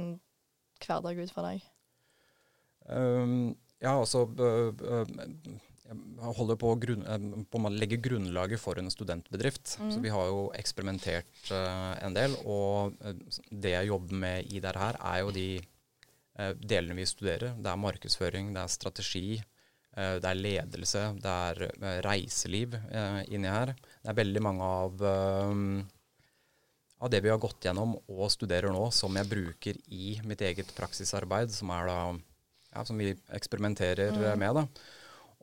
hverdag 0.83 1.21
ut 1.23 1.33
for 1.33 1.47
deg? 1.47 1.63
Um, 2.91 3.55
ja, 3.79 3.93
altså 3.95 4.25
Jeg 5.87 6.33
holder 6.39 6.59
på 6.59 6.73
å, 6.73 6.79
grunn, 6.83 7.05
eh, 7.07 7.29
på 7.47 7.61
å 7.61 7.71
legge 7.71 8.01
grunnlaget 8.03 8.61
for 8.61 8.81
en 8.81 8.91
studentbedrift. 8.91 9.77
Mm. 9.79 9.93
Så 9.95 10.03
vi 10.03 10.13
har 10.15 10.33
jo 10.33 10.49
eksperimentert 10.59 11.53
uh, 11.53 11.95
en 12.03 12.17
del. 12.17 12.35
Og 12.43 12.99
det 13.51 13.77
jeg 13.77 13.93
jobber 13.93 14.25
med 14.27 14.51
i 14.51 14.63
det 14.65 14.75
her, 14.83 14.99
er 14.99 15.23
jo 15.23 15.37
de 15.37 15.49
uh, 16.41 16.53
delene 16.59 16.99
vi 16.99 17.09
studerer. 17.09 17.55
Det 17.55 17.71
er 17.71 17.85
markedsføring, 17.87 18.51
det 18.57 18.65
er 18.65 18.77
strategi, 18.81 19.27
det 19.95 20.25
er 20.31 20.39
ledelse, 20.41 21.03
det 21.21 21.33
er 21.49 21.63
eh, 21.69 21.99
reiseliv 22.07 22.75
eh, 22.79 23.19
inni 23.35 23.49
her. 23.53 23.75
Det 24.03 24.09
er 24.13 24.15
veldig 24.23 24.43
mange 24.43 24.63
av 24.65 25.03
eh, 25.05 25.85
av 27.03 27.11
det 27.11 27.19
vi 27.25 27.29
har 27.33 27.39
gått 27.43 27.65
gjennom 27.67 27.97
og 28.09 28.29
studerer 28.31 28.71
nå, 28.73 28.85
som 28.95 29.17
jeg 29.19 29.27
bruker 29.29 29.79
i 29.91 30.21
mitt 30.25 30.41
eget 30.47 30.69
praksisarbeid, 30.77 31.51
som 31.51 31.71
er 31.75 31.89
da 31.91 31.97
ja, 32.73 32.85
som 32.89 32.97
vi 32.97 33.11
eksperimenterer 33.35 34.13
Mm. 34.15 34.39
med. 34.39 34.55
da. 34.55 34.67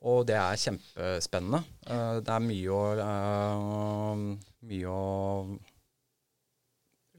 Og 0.01 0.25
det 0.25 0.37
er 0.39 0.55
kjempespennende. 0.55 1.59
Eh, 1.85 2.19
det 2.23 2.31
er 2.31 2.39
mye 2.39 2.69
å, 2.71 2.83
eh, 3.03 4.37
mye 4.63 4.87
å 4.87 5.59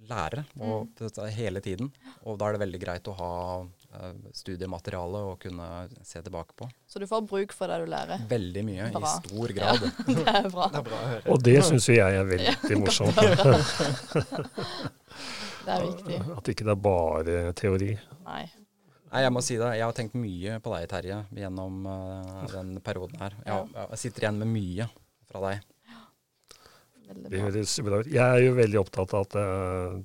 lære 0.09 0.45
og 0.59 0.89
Mm. 0.97 1.29
hele 1.37 1.61
tiden. 1.61 1.93
Og 2.25 2.39
da 2.39 2.47
er 2.49 2.53
det 2.57 2.61
veldig 2.67 2.81
greit 2.81 3.05
å 3.05 3.17
ha 3.17 3.61
eh, 3.63 3.67
studiemateriale 4.37 5.23
å 5.33 5.33
kunne 5.41 5.67
se 6.07 6.23
tilbake 6.23 6.55
på. 6.57 6.69
Så 6.87 7.03
du 7.03 7.07
får 7.11 7.25
bruk 7.27 7.55
for 7.57 7.71
det 7.73 7.81
du 7.83 7.91
lærer. 7.91 8.23
Veldig 8.31 8.63
mye, 8.67 8.91
Bra. 8.95 9.03
i 9.03 9.13
stor 9.17 9.55
grad. 9.57 9.85
Det 10.07 10.27
er 10.31 10.49
bra. 10.53 10.69
Det 10.71 10.83
er 10.83 10.87
bra. 10.87 11.01
Og 11.35 11.43
det 11.43 11.57
syns 11.67 11.89
jo 11.91 11.97
jeg 11.99 12.21
er 12.21 12.31
veldig 12.31 12.81
morsomt. 12.85 13.19
Det 15.61 15.75
er 15.75 15.83
viktig. 15.85 16.19
At 16.33 16.49
ikke 16.49 16.65
det 16.65 16.73
er 16.73 16.79
bare 16.83 17.41
teori. 17.59 17.91
Nei. 18.25 18.45
Nei, 19.11 19.21
jeg 19.27 19.33
må 19.35 19.43
si 19.45 19.59
det. 19.61 19.69
Jeg 19.77 19.85
har 19.85 19.95
tenkt 19.95 20.15
mye 20.19 20.57
på 20.65 20.73
deg, 20.73 20.87
Terje, 20.91 21.19
gjennom 21.37 21.85
uh, 21.85 22.47
den 22.53 22.79
perioden 22.85 23.21
her. 23.21 23.37
Jeg, 23.45 23.67
jeg 23.77 24.01
sitter 24.05 24.25
igjen 24.25 24.39
med 24.41 24.51
mye 24.55 24.87
fra 25.31 25.43
deg. 25.45 25.67
Veldig 27.11 27.33
Det 27.33 27.43
høres 27.43 27.75
bra 27.85 28.01
ut. 28.01 28.11
Jeg 28.11 28.23
er 28.23 28.45
jo 28.47 28.55
veldig 28.57 28.81
opptatt 28.81 29.15
av 29.19 29.27
at, 29.27 29.37
eh, 29.41 29.99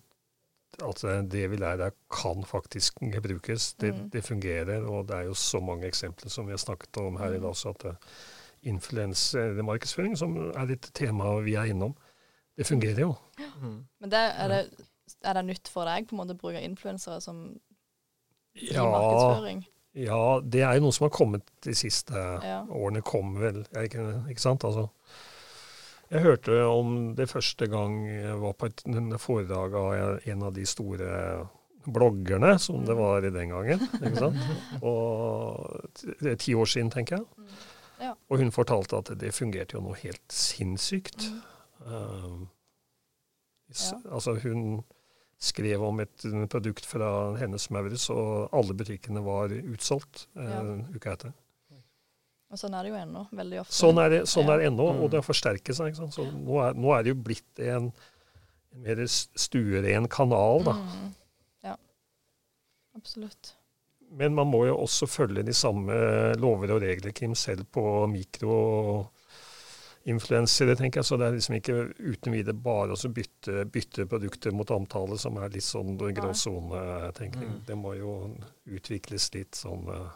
at 0.83 1.01
det 1.31 1.45
vi 1.51 1.57
lærer 1.57 1.91
kan 2.11 2.43
faktisk 2.45 2.99
brukes. 3.21 3.73
Det, 3.73 3.93
Mm. 3.93 4.09
det 4.09 4.23
fungerer, 4.23 4.81
og 4.87 5.07
det 5.07 5.15
er 5.15 5.21
jo 5.29 5.33
så 5.33 5.59
mange 5.59 5.87
eksempler 5.87 6.29
som 6.29 6.45
vi 6.47 6.51
har 6.51 6.57
snakket 6.57 6.97
om 6.97 7.17
her 7.17 7.27
i 7.33 7.39
dag 7.39 7.45
også, 7.49 7.69
at 7.69 7.85
uh, 7.85 7.93
influensemarkedsføring, 8.63 10.17
som 10.17 10.35
er 10.55 10.71
et 10.73 10.89
tema 10.93 11.39
vi 11.45 11.53
er 11.55 11.63
innom, 11.71 11.95
det 12.57 12.65
fungerer 12.67 12.99
jo. 13.01 13.13
Mm. 13.61 13.85
Men 14.01 14.11
det, 14.11 14.19
er, 14.19 14.47
det, 14.47 14.87
er 15.23 15.33
det 15.33 15.45
nytt 15.45 15.67
for 15.71 15.85
deg 15.85 16.07
på 16.07 16.15
en 16.15 16.21
måte 16.23 16.35
å 16.35 16.39
bruke 16.39 16.61
influensere 16.63 17.21
som 17.21 17.45
i 18.55 18.69
Ja, 18.73 18.85
markedsføring? 18.87 19.65
ja, 19.95 20.39
det 20.43 20.61
er 20.63 20.73
jo 20.77 20.85
noe 20.85 20.95
som 20.95 21.05
har 21.09 21.15
kommet 21.15 21.43
de 21.65 21.73
siste 21.75 22.15
Ja. 22.15 22.61
årene. 22.69 23.01
Kom 23.01 23.35
vel, 23.39 23.65
ikke, 23.83 24.23
ikke 24.31 24.41
sant? 24.41 24.63
Altså, 24.63 24.87
jeg 26.11 26.21
hørte 26.21 26.57
om 26.69 27.15
det 27.17 27.29
første 27.31 27.67
gang 27.71 27.99
jeg 28.09 28.39
var 28.41 28.53
på 28.53 28.69
et 28.69 28.83
foredrag 29.21 29.73
av 29.79 30.19
en 30.25 30.43
av 30.43 30.53
de 30.53 30.65
store 30.65 31.47
bloggerne, 31.85 32.55
som 32.59 32.85
det 32.85 32.95
var 32.97 33.25
i 33.25 33.29
den 33.33 33.49
gangen. 33.53 33.79
ikke 34.01 34.17
sant? 34.17 34.37
Og 34.81 35.85
det 36.21 36.31
er 36.31 36.35
ti 36.41 36.55
år 36.57 36.65
siden, 36.65 36.89
tenker 36.93 37.19
jeg. 37.19 37.25
Mm. 37.37 37.55
Ja. 38.01 38.13
Og 38.29 38.41
hun 38.41 38.51
fortalte 38.51 38.97
at 38.97 39.11
det 39.21 39.33
fungerte 39.33 39.77
jo 39.77 39.83
noe 39.85 39.95
helt 40.01 40.25
sinnssykt. 40.33 41.29
Mm. 41.31 41.41
Um, 41.85 42.49
Ja. 43.65 43.97
Altså 44.13 44.35
hun 44.43 44.83
skrev 45.41 45.81
om 45.83 45.99
et 45.99 46.25
produkt 46.49 46.85
fra 46.85 47.35
hennes 47.39 47.69
Maurits, 47.73 48.09
og 48.13 48.49
alle 48.53 48.75
butikkene 48.77 49.23
var 49.25 49.49
utsolgt 49.73 50.27
uh, 50.37 50.43
Ja. 50.45 50.59
uka 50.95 51.15
etter. 51.15 51.33
Og 52.55 52.59
sånn 52.61 52.71
er 52.79 52.85
det 52.87 52.91
jo 52.93 52.99
ennå, 53.01 53.21
veldig 53.35 53.57
ofte. 53.65 53.75
Sånn 53.75 53.97
er 53.99 54.07
det, 54.13 54.19
sånn 54.31 54.47
er 54.53 54.61
det 54.61 54.69
ennå, 54.69 54.85
Mm. 54.93 54.99
og 55.03 55.09
det 55.11 55.17
har 55.19 55.25
forsterket 55.27 55.75
seg. 55.75 55.89
Ikke 55.91 55.99
sant? 56.05 56.15
Så 56.15 56.23
nå 56.31 56.55
er, 56.63 56.71
nå 56.79 56.87
er 56.95 56.99
det 57.03 57.11
jo 57.11 57.17
blitt 57.27 57.53
en, 57.59 57.89
en 58.71 58.79
mer 58.85 59.01
stueren 59.11 60.07
kanal, 60.07 60.63
da. 60.63 60.75
Mm. 60.79 61.09
Ja, 61.67 61.75
absolutt. 62.95 63.51
Men 64.15 64.31
man 64.37 64.47
må 64.47 64.61
jo 64.69 64.77
også 64.85 65.03
følge 65.09 65.43
de 65.43 65.51
samme 65.57 65.91
lover 66.39 66.71
og 66.77 66.81
regler, 66.85 67.11
Kim, 67.17 67.33
selv 67.35 67.65
på 67.75 67.83
mikroinfluensere, 68.13 70.75
tenker 70.79 71.01
jeg. 71.01 71.07
Så 71.09 71.17
det 71.19 71.25
er 71.27 71.35
liksom 71.35 71.55
ikke 71.59 71.75
uten 71.99 72.31
videre 72.35 72.55
bare 72.55 72.95
å 72.95 73.09
bytte, 73.11 73.65
bytte 73.73 74.05
produkter 74.07 74.51
mot 74.55 74.69
omtale, 74.71 75.17
som 75.19 75.35
er 75.41 75.49
litt 75.51 75.65
sånn 75.67 75.97
gråsonetenkning. 75.99 77.49
Mm. 77.57 77.63
Det 77.67 77.75
må 77.75 77.91
jo 77.99 78.15
utvikles 78.77 79.27
litt 79.35 79.51
sånn 79.59 79.83
eh, 79.91 80.07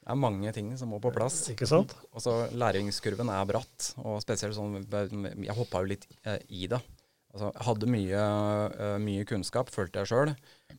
Det 0.00 0.14
er 0.14 0.16
mange 0.16 0.52
ting 0.56 0.70
som 0.80 0.88
må 0.90 0.98
på 1.02 1.12
plass. 1.12 1.42
Ikke 1.52 1.68
sant? 1.68 1.92
Og 2.14 2.24
så 2.24 2.32
Læringskurven 2.56 3.28
er 3.34 3.48
bratt, 3.48 3.92
og 4.00 4.22
spesielt 4.24 4.56
sånn 4.56 4.80
Jeg 4.80 5.56
hoppa 5.58 5.82
jo 5.82 5.90
litt 5.92 6.06
eh, 6.24 6.40
i 6.48 6.64
det. 6.72 6.80
Altså, 7.30 7.50
jeg 7.52 7.66
hadde 7.68 7.90
mye, 7.92 8.22
eh, 8.72 8.96
mye 9.04 9.26
kunnskap, 9.28 9.70
følte 9.70 10.00
jeg 10.00 10.10
sjøl, 10.10 10.32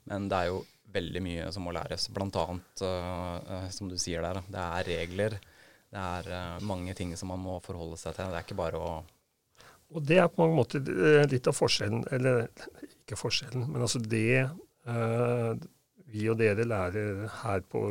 men 0.10 0.28
det 0.32 0.40
er 0.40 0.50
jo 0.50 0.64
veldig 0.92 1.22
mye 1.24 1.52
som 1.54 1.64
må 1.64 1.72
læres. 1.76 2.10
Blant 2.12 2.36
annet, 2.36 2.82
uh, 2.84 3.70
som 3.72 3.88
du 3.88 3.96
sier 4.02 4.26
der, 4.26 4.42
det 4.52 4.64
er 4.64 4.90
regler. 4.90 5.38
Det 5.88 6.02
er 6.02 6.66
mange 6.68 6.92
ting 6.98 7.14
som 7.16 7.32
man 7.32 7.40
må 7.40 7.62
forholde 7.64 7.96
seg 8.02 8.18
til. 8.18 8.28
Det 8.28 8.42
er 8.42 8.44
ikke 8.44 8.58
bare 8.60 8.82
å 8.82 8.90
Og 9.96 10.04
det 10.04 10.18
er 10.20 10.28
på 10.28 10.42
mange 10.44 10.58
måter 10.58 10.84
litt 11.32 11.48
av 11.48 11.56
forskjellen, 11.56 12.04
eller 12.12 12.50
ikke 12.90 13.20
forskjellen, 13.20 13.70
men 13.72 13.86
altså 13.88 14.04
det 14.04 14.52
vi 16.12 16.28
og 16.32 16.40
dere 16.40 16.66
lærer 16.68 17.24
her 17.42 17.64
på 17.68 17.84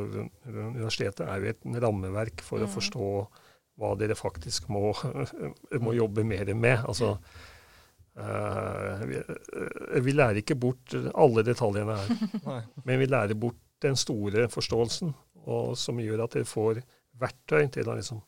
universitetet, 0.46 1.24
er 1.26 1.40
jo 1.40 1.52
et 1.54 1.80
rammeverk 1.84 2.44
for 2.44 2.60
mm. 2.60 2.66
å 2.66 2.74
forstå 2.74 3.08
hva 3.80 3.94
dere 3.96 4.16
faktisk 4.18 4.68
må, 4.72 4.92
må 5.84 5.96
jobbe 5.96 6.24
mer 6.26 6.52
med. 6.54 6.84
Altså, 6.84 7.14
uh, 8.20 9.04
vi, 9.08 9.20
uh, 9.20 9.98
vi, 10.04 10.14
lærer 10.16 10.42
ikke 10.42 10.58
bort 10.60 10.96
alle 11.14 11.44
detaljene 11.46 11.96
her, 11.96 12.40
men 12.86 13.00
vi 13.00 13.08
lærer 13.08 13.38
bort 13.40 13.60
den 13.80 13.96
store 13.96 14.48
forståelsen, 14.52 15.14
og, 15.46 15.76
som 15.80 16.00
gjør 16.02 16.26
at 16.26 16.36
dere 16.36 16.48
får 16.48 16.82
verktøy 17.20 17.70
til 17.72 17.88
å 17.88 17.96
liksom, 17.96 18.20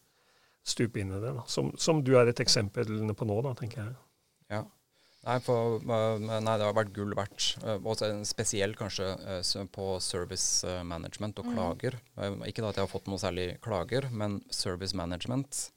stupe 0.64 1.02
inn 1.02 1.12
i 1.12 1.20
det. 1.20 1.34
Som, 1.50 1.72
som, 1.80 2.00
du 2.04 2.14
er 2.16 2.30
et 2.30 2.40
eksempel 2.40 2.88
på 3.18 3.28
nå, 3.28 3.40
da, 3.44 3.52
tenker 3.58 3.82
jeg. 3.82 3.98
Ja. 4.52 4.64
Nei, 5.22 5.36
for, 5.38 5.78
nei, 5.86 6.40
det 6.42 6.66
har 6.66 6.74
vært 6.74 6.94
gull 6.96 7.12
verdt. 7.14 7.52
Eh, 7.62 8.14
spesielt 8.26 8.78
kanskje 8.78 9.12
eh, 9.22 9.66
på 9.70 9.92
service 10.02 10.66
eh, 10.66 10.82
management 10.82 11.38
og 11.38 11.46
mm. 11.46 11.52
klager. 11.54 11.98
Ikke 12.48 12.64
da 12.64 12.72
at 12.72 12.80
jeg 12.80 12.88
har 12.88 12.90
fått 12.90 13.10
noe 13.10 13.22
særlig 13.22 13.52
klager, 13.62 14.08
men 14.10 14.40
service 14.50 14.96
management. 14.98 15.68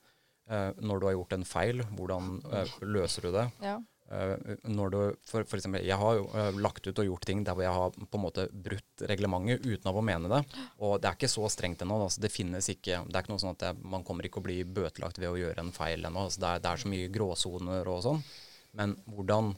Når 0.46 1.00
du 1.02 1.06
har 1.08 1.16
gjort 1.16 1.32
en 1.34 1.44
feil, 1.50 1.80
hvordan 1.98 2.36
løser 2.86 3.26
du 3.26 3.32
det? 3.34 3.48
Ja. 3.66 3.80
Når 4.70 4.92
du, 4.94 4.98
for, 5.26 5.42
for, 5.42 5.58
eksempel, 5.58 5.82
jeg 5.82 5.98
har 5.98 6.20
jo 6.20 6.28
lagt 6.62 6.86
ut 6.86 7.02
og 7.02 7.08
gjort 7.08 7.26
ting 7.26 7.42
der 7.42 7.58
hvor 7.58 7.66
jeg 7.66 7.74
har 7.74 7.96
på 7.98 8.20
en 8.20 8.22
måte 8.22 8.46
brutt 8.54 9.06
reglementet 9.10 9.66
uten 9.66 9.90
å 9.90 10.04
mene 10.06 10.30
det. 10.30 10.44
Og 10.86 11.00
det 11.02 11.10
er 11.10 11.18
ikke 11.18 11.32
så 11.34 11.50
strengt 11.50 11.82
ennå. 11.82 11.98
Altså, 12.06 12.22
det 12.22 12.30
finnes 12.30 12.70
ikke, 12.70 13.02
det 13.10 13.18
er 13.18 13.26
ikke 13.26 13.34
noe 13.34 13.42
sånn 13.42 13.58
at 13.58 13.66
jeg, 13.72 13.82
man 13.90 14.06
kommer 14.06 14.30
ikke 14.30 14.44
å 14.44 14.46
bli 14.46 14.60
bøtelagt 14.70 15.18
ved 15.18 15.32
å 15.32 15.42
gjøre 15.42 15.66
en 15.66 15.74
feil 15.74 16.06
ennå. 16.06 16.28
Altså, 16.30 16.44
det, 16.46 16.54
det, 16.62 16.76
er 16.76 16.86
så 16.86 16.94
mye 16.94 17.10
gråsoner 17.18 17.90
og 17.96 18.06
sånn. 18.06 18.22
Men 18.76 18.96
hvordan, 19.08 19.54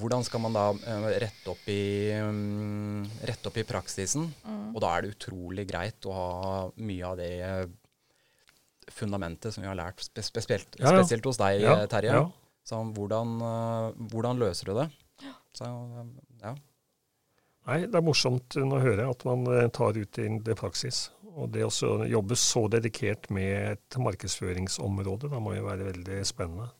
hvordan 0.00 0.24
skal 0.26 0.42
man 0.44 0.56
da 0.56 0.68
uh, 0.72 1.08
rette, 1.22 1.46
opp 1.52 1.68
i, 1.72 2.12
um, 2.20 3.04
rette 3.28 3.50
opp 3.50 3.58
i 3.60 3.66
praksisen? 3.68 4.28
Mm. 4.44 4.70
Og 4.74 4.80
da 4.84 4.92
er 4.94 5.04
det 5.04 5.16
utrolig 5.16 5.66
greit 5.68 6.08
å 6.08 6.16
ha 6.16 6.30
mye 6.76 7.10
av 7.12 7.20
det 7.20 7.34
fundamentet 8.92 9.54
som 9.54 9.64
vi 9.64 9.68
har 9.68 9.78
lært, 9.78 10.00
spesielt, 10.00 10.78
ja, 10.78 10.92
ja. 10.92 11.00
spesielt 11.00 11.26
hos 11.26 11.40
deg, 11.40 11.64
ja, 11.64 11.78
Terje. 11.90 12.22
Så 12.66 12.78
hvordan, 12.96 13.36
uh, 13.42 14.06
hvordan, 14.12 14.40
løser 14.42 14.70
du 14.72 14.80
det? 14.80 14.88
Så, 15.56 15.68
ja. 16.42 16.54
Nei, 17.66 17.82
Det 17.90 17.98
er 17.98 18.04
morsomt 18.04 18.56
å 18.60 18.80
høre 18.82 19.08
at 19.10 19.24
man 19.26 19.46
eh, 19.50 19.68
tar 19.74 19.96
ut 19.98 20.18
i 20.22 20.26
det 20.46 20.54
praksis. 20.58 21.08
Og 21.36 21.50
det 21.52 21.66
å 21.66 21.94
jobbe 22.08 22.36
så 22.38 22.64
dedikert 22.72 23.28
med 23.34 23.72
et 23.74 23.96
markedsføringsområde, 24.00 25.30
da 25.32 25.40
må 25.42 25.56
jo 25.56 25.66
være 25.66 25.90
veldig 25.90 26.20
spennende. 26.28 26.70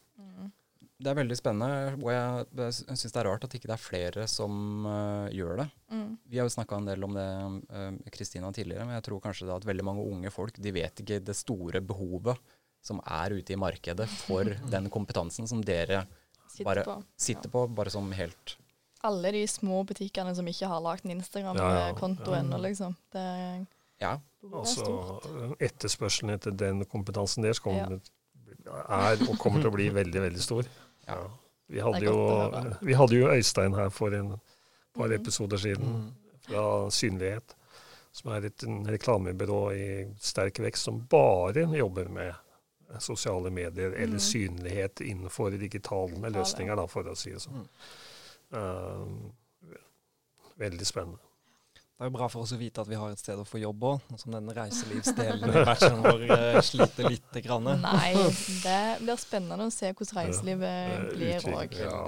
Det 0.97 1.11
er 1.11 1.17
veldig 1.19 1.37
spennende, 1.37 1.97
og 2.01 2.09
jeg, 2.09 2.45
jeg 2.57 2.97
syns 2.97 3.13
det 3.13 3.19
er 3.21 3.27
rart 3.29 3.43
at 3.45 3.55
ikke 3.59 3.69
det 3.69 3.75
er 3.75 3.83
flere 3.83 4.23
som 4.33 4.87
uh, 4.89 5.27
gjør 5.29 5.59
det. 5.61 5.67
Mm. 5.93 6.07
Vi 6.25 6.39
har 6.41 6.49
jo 6.49 6.55
snakka 6.55 6.79
en 6.81 6.89
del 6.89 7.05
om 7.05 7.17
det, 7.19 7.27
Kristina, 8.15 8.49
uh, 8.49 8.55
tidligere, 8.57 8.87
men 8.89 8.97
jeg 8.97 9.05
tror 9.05 9.21
kanskje 9.27 9.51
at 9.53 9.67
veldig 9.69 9.85
mange 9.85 10.07
unge 10.09 10.33
folk 10.33 10.57
de 10.57 10.73
vet 10.73 11.05
ikke 11.05 11.21
det 11.21 11.37
store 11.37 11.83
behovet 11.85 12.41
som 12.87 13.03
er 13.05 13.35
ute 13.37 13.53
i 13.53 13.61
markedet 13.61 14.09
for 14.09 14.49
den 14.75 14.89
kompetansen 14.93 15.49
som 15.51 15.61
dere 15.61 16.07
sitter, 16.49 16.65
bare, 16.71 16.87
på. 16.89 16.97
sitter 17.21 17.51
ja. 17.51 17.53
på, 17.59 17.67
bare 17.77 17.93
som 17.93 18.09
helt 18.17 18.57
Alle 19.05 19.35
de 19.37 19.45
små 19.53 19.83
butikkene 19.85 20.33
som 20.39 20.49
ikke 20.49 20.71
har 20.71 20.81
lagt 20.81 21.05
en 21.05 21.13
Instagram-konto 21.19 22.33
ja, 22.33 22.39
ja, 22.39 22.41
ennå, 22.41 22.63
liksom. 22.65 22.97
Det 23.13 23.27
ja. 24.01 24.17
Altså, 24.47 24.87
etterspørselen 25.63 26.35
etter 26.37 26.55
den 26.57 26.85
kompetansen 26.89 27.45
der 27.47 27.57
kommer, 27.61 27.99
er 28.67 29.23
og 29.27 29.39
kommer 29.41 29.63
til 29.63 29.71
å 29.71 29.77
bli 29.77 29.89
veldig, 29.95 30.21
veldig 30.29 30.43
stor. 30.43 30.69
Ja. 31.07 31.19
Vi, 31.67 31.81
hadde 31.83 32.05
jo, 32.05 32.17
vi, 32.81 32.95
hadde 32.95 33.17
jo, 33.17 33.29
Øystein 33.33 33.75
her 33.75 33.91
for 33.91 34.15
en 34.15 34.37
par 34.95 35.11
mm. 35.11 35.13
episoder 35.13 35.59
siden, 35.59 35.93
mm. 35.93 36.11
fra 36.47 36.65
Synlighet, 36.91 37.57
som 38.13 38.33
er 38.33 38.49
et 38.49 38.65
reklamebyrå 38.87 39.61
i 39.75 39.87
sterk 40.23 40.61
vekst 40.63 40.89
som 40.89 41.03
bare 41.11 41.67
jobber 41.77 42.09
med 42.09 42.35
sosiale 43.03 43.51
medier 43.51 43.91
mm. 43.91 44.03
eller 44.03 44.23
synlighet 44.23 45.01
innenfor 45.01 45.51
digitale 45.51 46.31
løsninger, 46.31 46.79
da, 46.79 46.87
for 46.87 47.11
å 47.11 47.17
si 47.19 47.35
det 47.35 47.43
sånn. 47.43 47.67
Uh, 48.55 49.75
veldig 50.63 50.87
spennende. 50.87 51.26
Det 51.97 52.05
er 52.05 52.11
jo 52.11 52.13
bra 52.13 52.27
for 52.29 52.45
oss 52.45 52.51
å 52.53 52.59
vite 52.61 52.83
at 52.83 52.89
vi 52.91 52.97
har 53.01 53.09
et 53.09 53.21
sted 53.23 53.39
å 53.41 53.45
få 53.49 53.57
jobb 53.57 53.85
òg, 53.89 54.11
som 54.21 54.35
den 54.35 54.51
reiselivsdelen 54.53 55.49
i 55.49 55.63
bacheloren 55.65 56.03
vår 56.05 56.25
uh, 56.29 56.59
sliter 56.61 57.09
litt. 57.09 57.39
Grann. 57.47 57.71
Nei, 57.81 58.11
det 58.61 58.81
blir 59.01 59.17
spennende 59.21 59.71
å 59.71 59.73
se 59.73 59.95
hvordan 59.97 60.27
reiselivet 60.27 61.07
blir 61.15 61.49
òg. 61.55 61.79
Ja, 61.81 62.03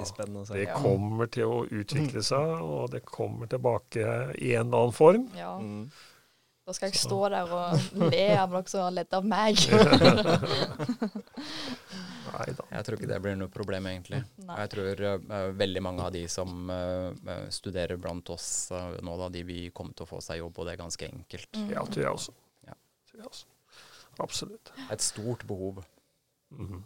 det 0.52 0.66
kommer 0.74 1.32
til 1.32 1.48
å 1.48 1.62
utvikle 1.64 2.20
seg, 2.24 2.52
og 2.60 2.92
det 2.92 3.00
kommer 3.08 3.48
tilbake 3.48 4.04
i 4.36 4.52
en 4.58 4.68
eller 4.68 4.84
annen 4.84 4.96
form. 4.96 5.24
Ja. 5.36 5.54
Mm. 5.56 5.88
Da 6.68 6.76
skal 6.76 6.92
jeg 6.92 7.00
stå 7.00 7.22
der 7.32 7.48
og 7.48 8.00
le 8.12 8.24
av 8.36 8.52
dere 8.52 8.68
som 8.68 8.84
har 8.84 8.92
ledd 8.92 9.14
av 9.16 9.24
meg. 9.24 9.56
Neida. 12.38 12.66
Jeg 12.72 12.86
tror 12.86 12.98
ikke 12.98 13.10
det 13.10 13.18
blir 13.24 13.36
noe 13.38 13.52
problem, 13.52 13.88
egentlig. 13.90 14.20
Nei. 14.46 14.56
Jeg 14.62 14.72
tror 14.74 15.02
uh, 15.04 15.38
veldig 15.58 15.82
mange 15.84 16.04
av 16.06 16.12
de 16.14 16.24
som 16.30 16.70
uh, 16.72 17.32
studerer 17.54 18.00
blant 18.00 18.32
oss 18.34 18.48
uh, 18.74 18.96
nå, 19.04 19.16
da, 19.20 19.30
de 19.34 19.44
vil 19.48 19.70
komme 19.76 19.96
til 19.96 20.06
å 20.06 20.10
få 20.10 20.20
seg 20.24 20.42
jobb, 20.42 20.58
og 20.58 20.68
det 20.68 20.74
er 20.74 20.82
ganske 20.82 21.08
enkelt. 21.08 21.50
Mm. 21.56 21.72
Ja, 21.74 21.86
tror 21.88 22.04
jeg 22.04 22.20
også. 22.20 22.36
Ja. 22.68 22.76
Tror 23.10 23.22
jeg 23.22 23.32
også. 23.32 23.50
Absolutt. 24.24 24.72
Et 24.90 25.04
stort 25.04 25.44
behov. 25.48 25.82
Mm. 26.54 26.80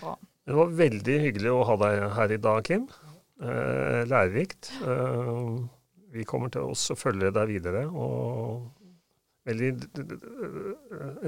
Bra. 0.00 0.16
Det 0.46 0.58
var 0.58 0.74
veldig 0.80 1.16
hyggelig 1.26 1.54
å 1.54 1.62
ha 1.68 1.78
deg 1.84 2.04
her 2.16 2.34
i 2.34 2.42
dag, 2.42 2.60
Kim. 2.66 2.90
lærerikt. 4.10 4.68
vi 6.12 6.24
kommer 6.28 6.52
til 6.52 6.68
å 6.68 6.96
følge 6.98 7.30
deg 7.32 7.48
videre. 7.48 7.86
og 7.88 8.68
Veldig 9.48 9.70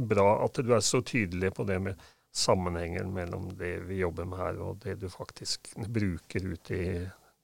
bra 0.05 0.27
at 0.45 0.61
du 0.61 0.75
er 0.77 0.83
så 0.85 1.01
tydelig 1.01 1.53
på 1.57 1.65
det 1.69 1.79
med 1.81 2.11
sammenhengen 2.33 3.13
mellom 3.13 3.51
det 3.59 3.75
vi 3.89 4.01
jobber 4.01 4.27
med 4.29 4.41
her, 4.41 4.59
og 4.65 4.81
det 4.85 4.97
du 5.03 5.09
faktisk 5.13 5.75
bruker 5.93 6.49
ute 6.55 6.79
i 6.79 6.91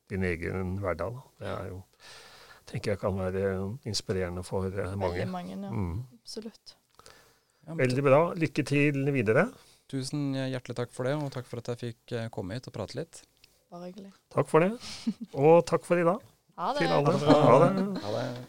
din 0.09 0.25
egen 0.25 0.79
hverdag. 0.81 1.19
Det 1.41 1.49
er 1.53 1.71
jo, 1.71 1.83
tenker 2.69 2.95
jeg 2.95 3.03
kan 3.03 3.19
være 3.21 3.47
inspirerende 3.89 4.45
for 4.47 4.69
eh, 4.73 4.95
mange. 4.97 5.21
Veldig 5.21 5.33
mange, 5.33 5.57
ja. 5.57 5.73
Mm. 5.73 6.05
Absolutt. 6.23 6.77
Veldig 7.69 8.05
bra. 8.05 8.21
Lykke 8.41 8.65
til 8.65 9.03
videre. 9.13 9.51
Tusen 9.93 10.33
hjertelig 10.37 10.77
takk 10.77 10.93
for 10.93 11.09
det, 11.09 11.17
og 11.21 11.33
takk 11.33 11.49
for 11.49 11.61
at 11.61 11.69
jeg 11.75 11.81
fikk 11.85 12.17
eh, 12.17 12.31
komme 12.33 12.57
hit 12.57 12.69
og 12.71 12.77
prate 12.77 12.97
litt. 12.97 13.23
Bare 13.69 13.91
hyggelig. 13.91 14.15
Takk 14.33 14.49
for 14.49 14.65
det. 14.65 14.73
Og 15.37 15.61
takk 15.69 15.85
for 15.85 16.01
i 16.01 16.07
dag. 16.09 16.25
Ha 16.59 16.73
det. 16.73 16.87
Til 16.87 16.95
alle. 16.97 17.19
Ha 17.29 17.59
det. 17.65 17.75
Ha 18.05 18.15
det. 18.17 18.47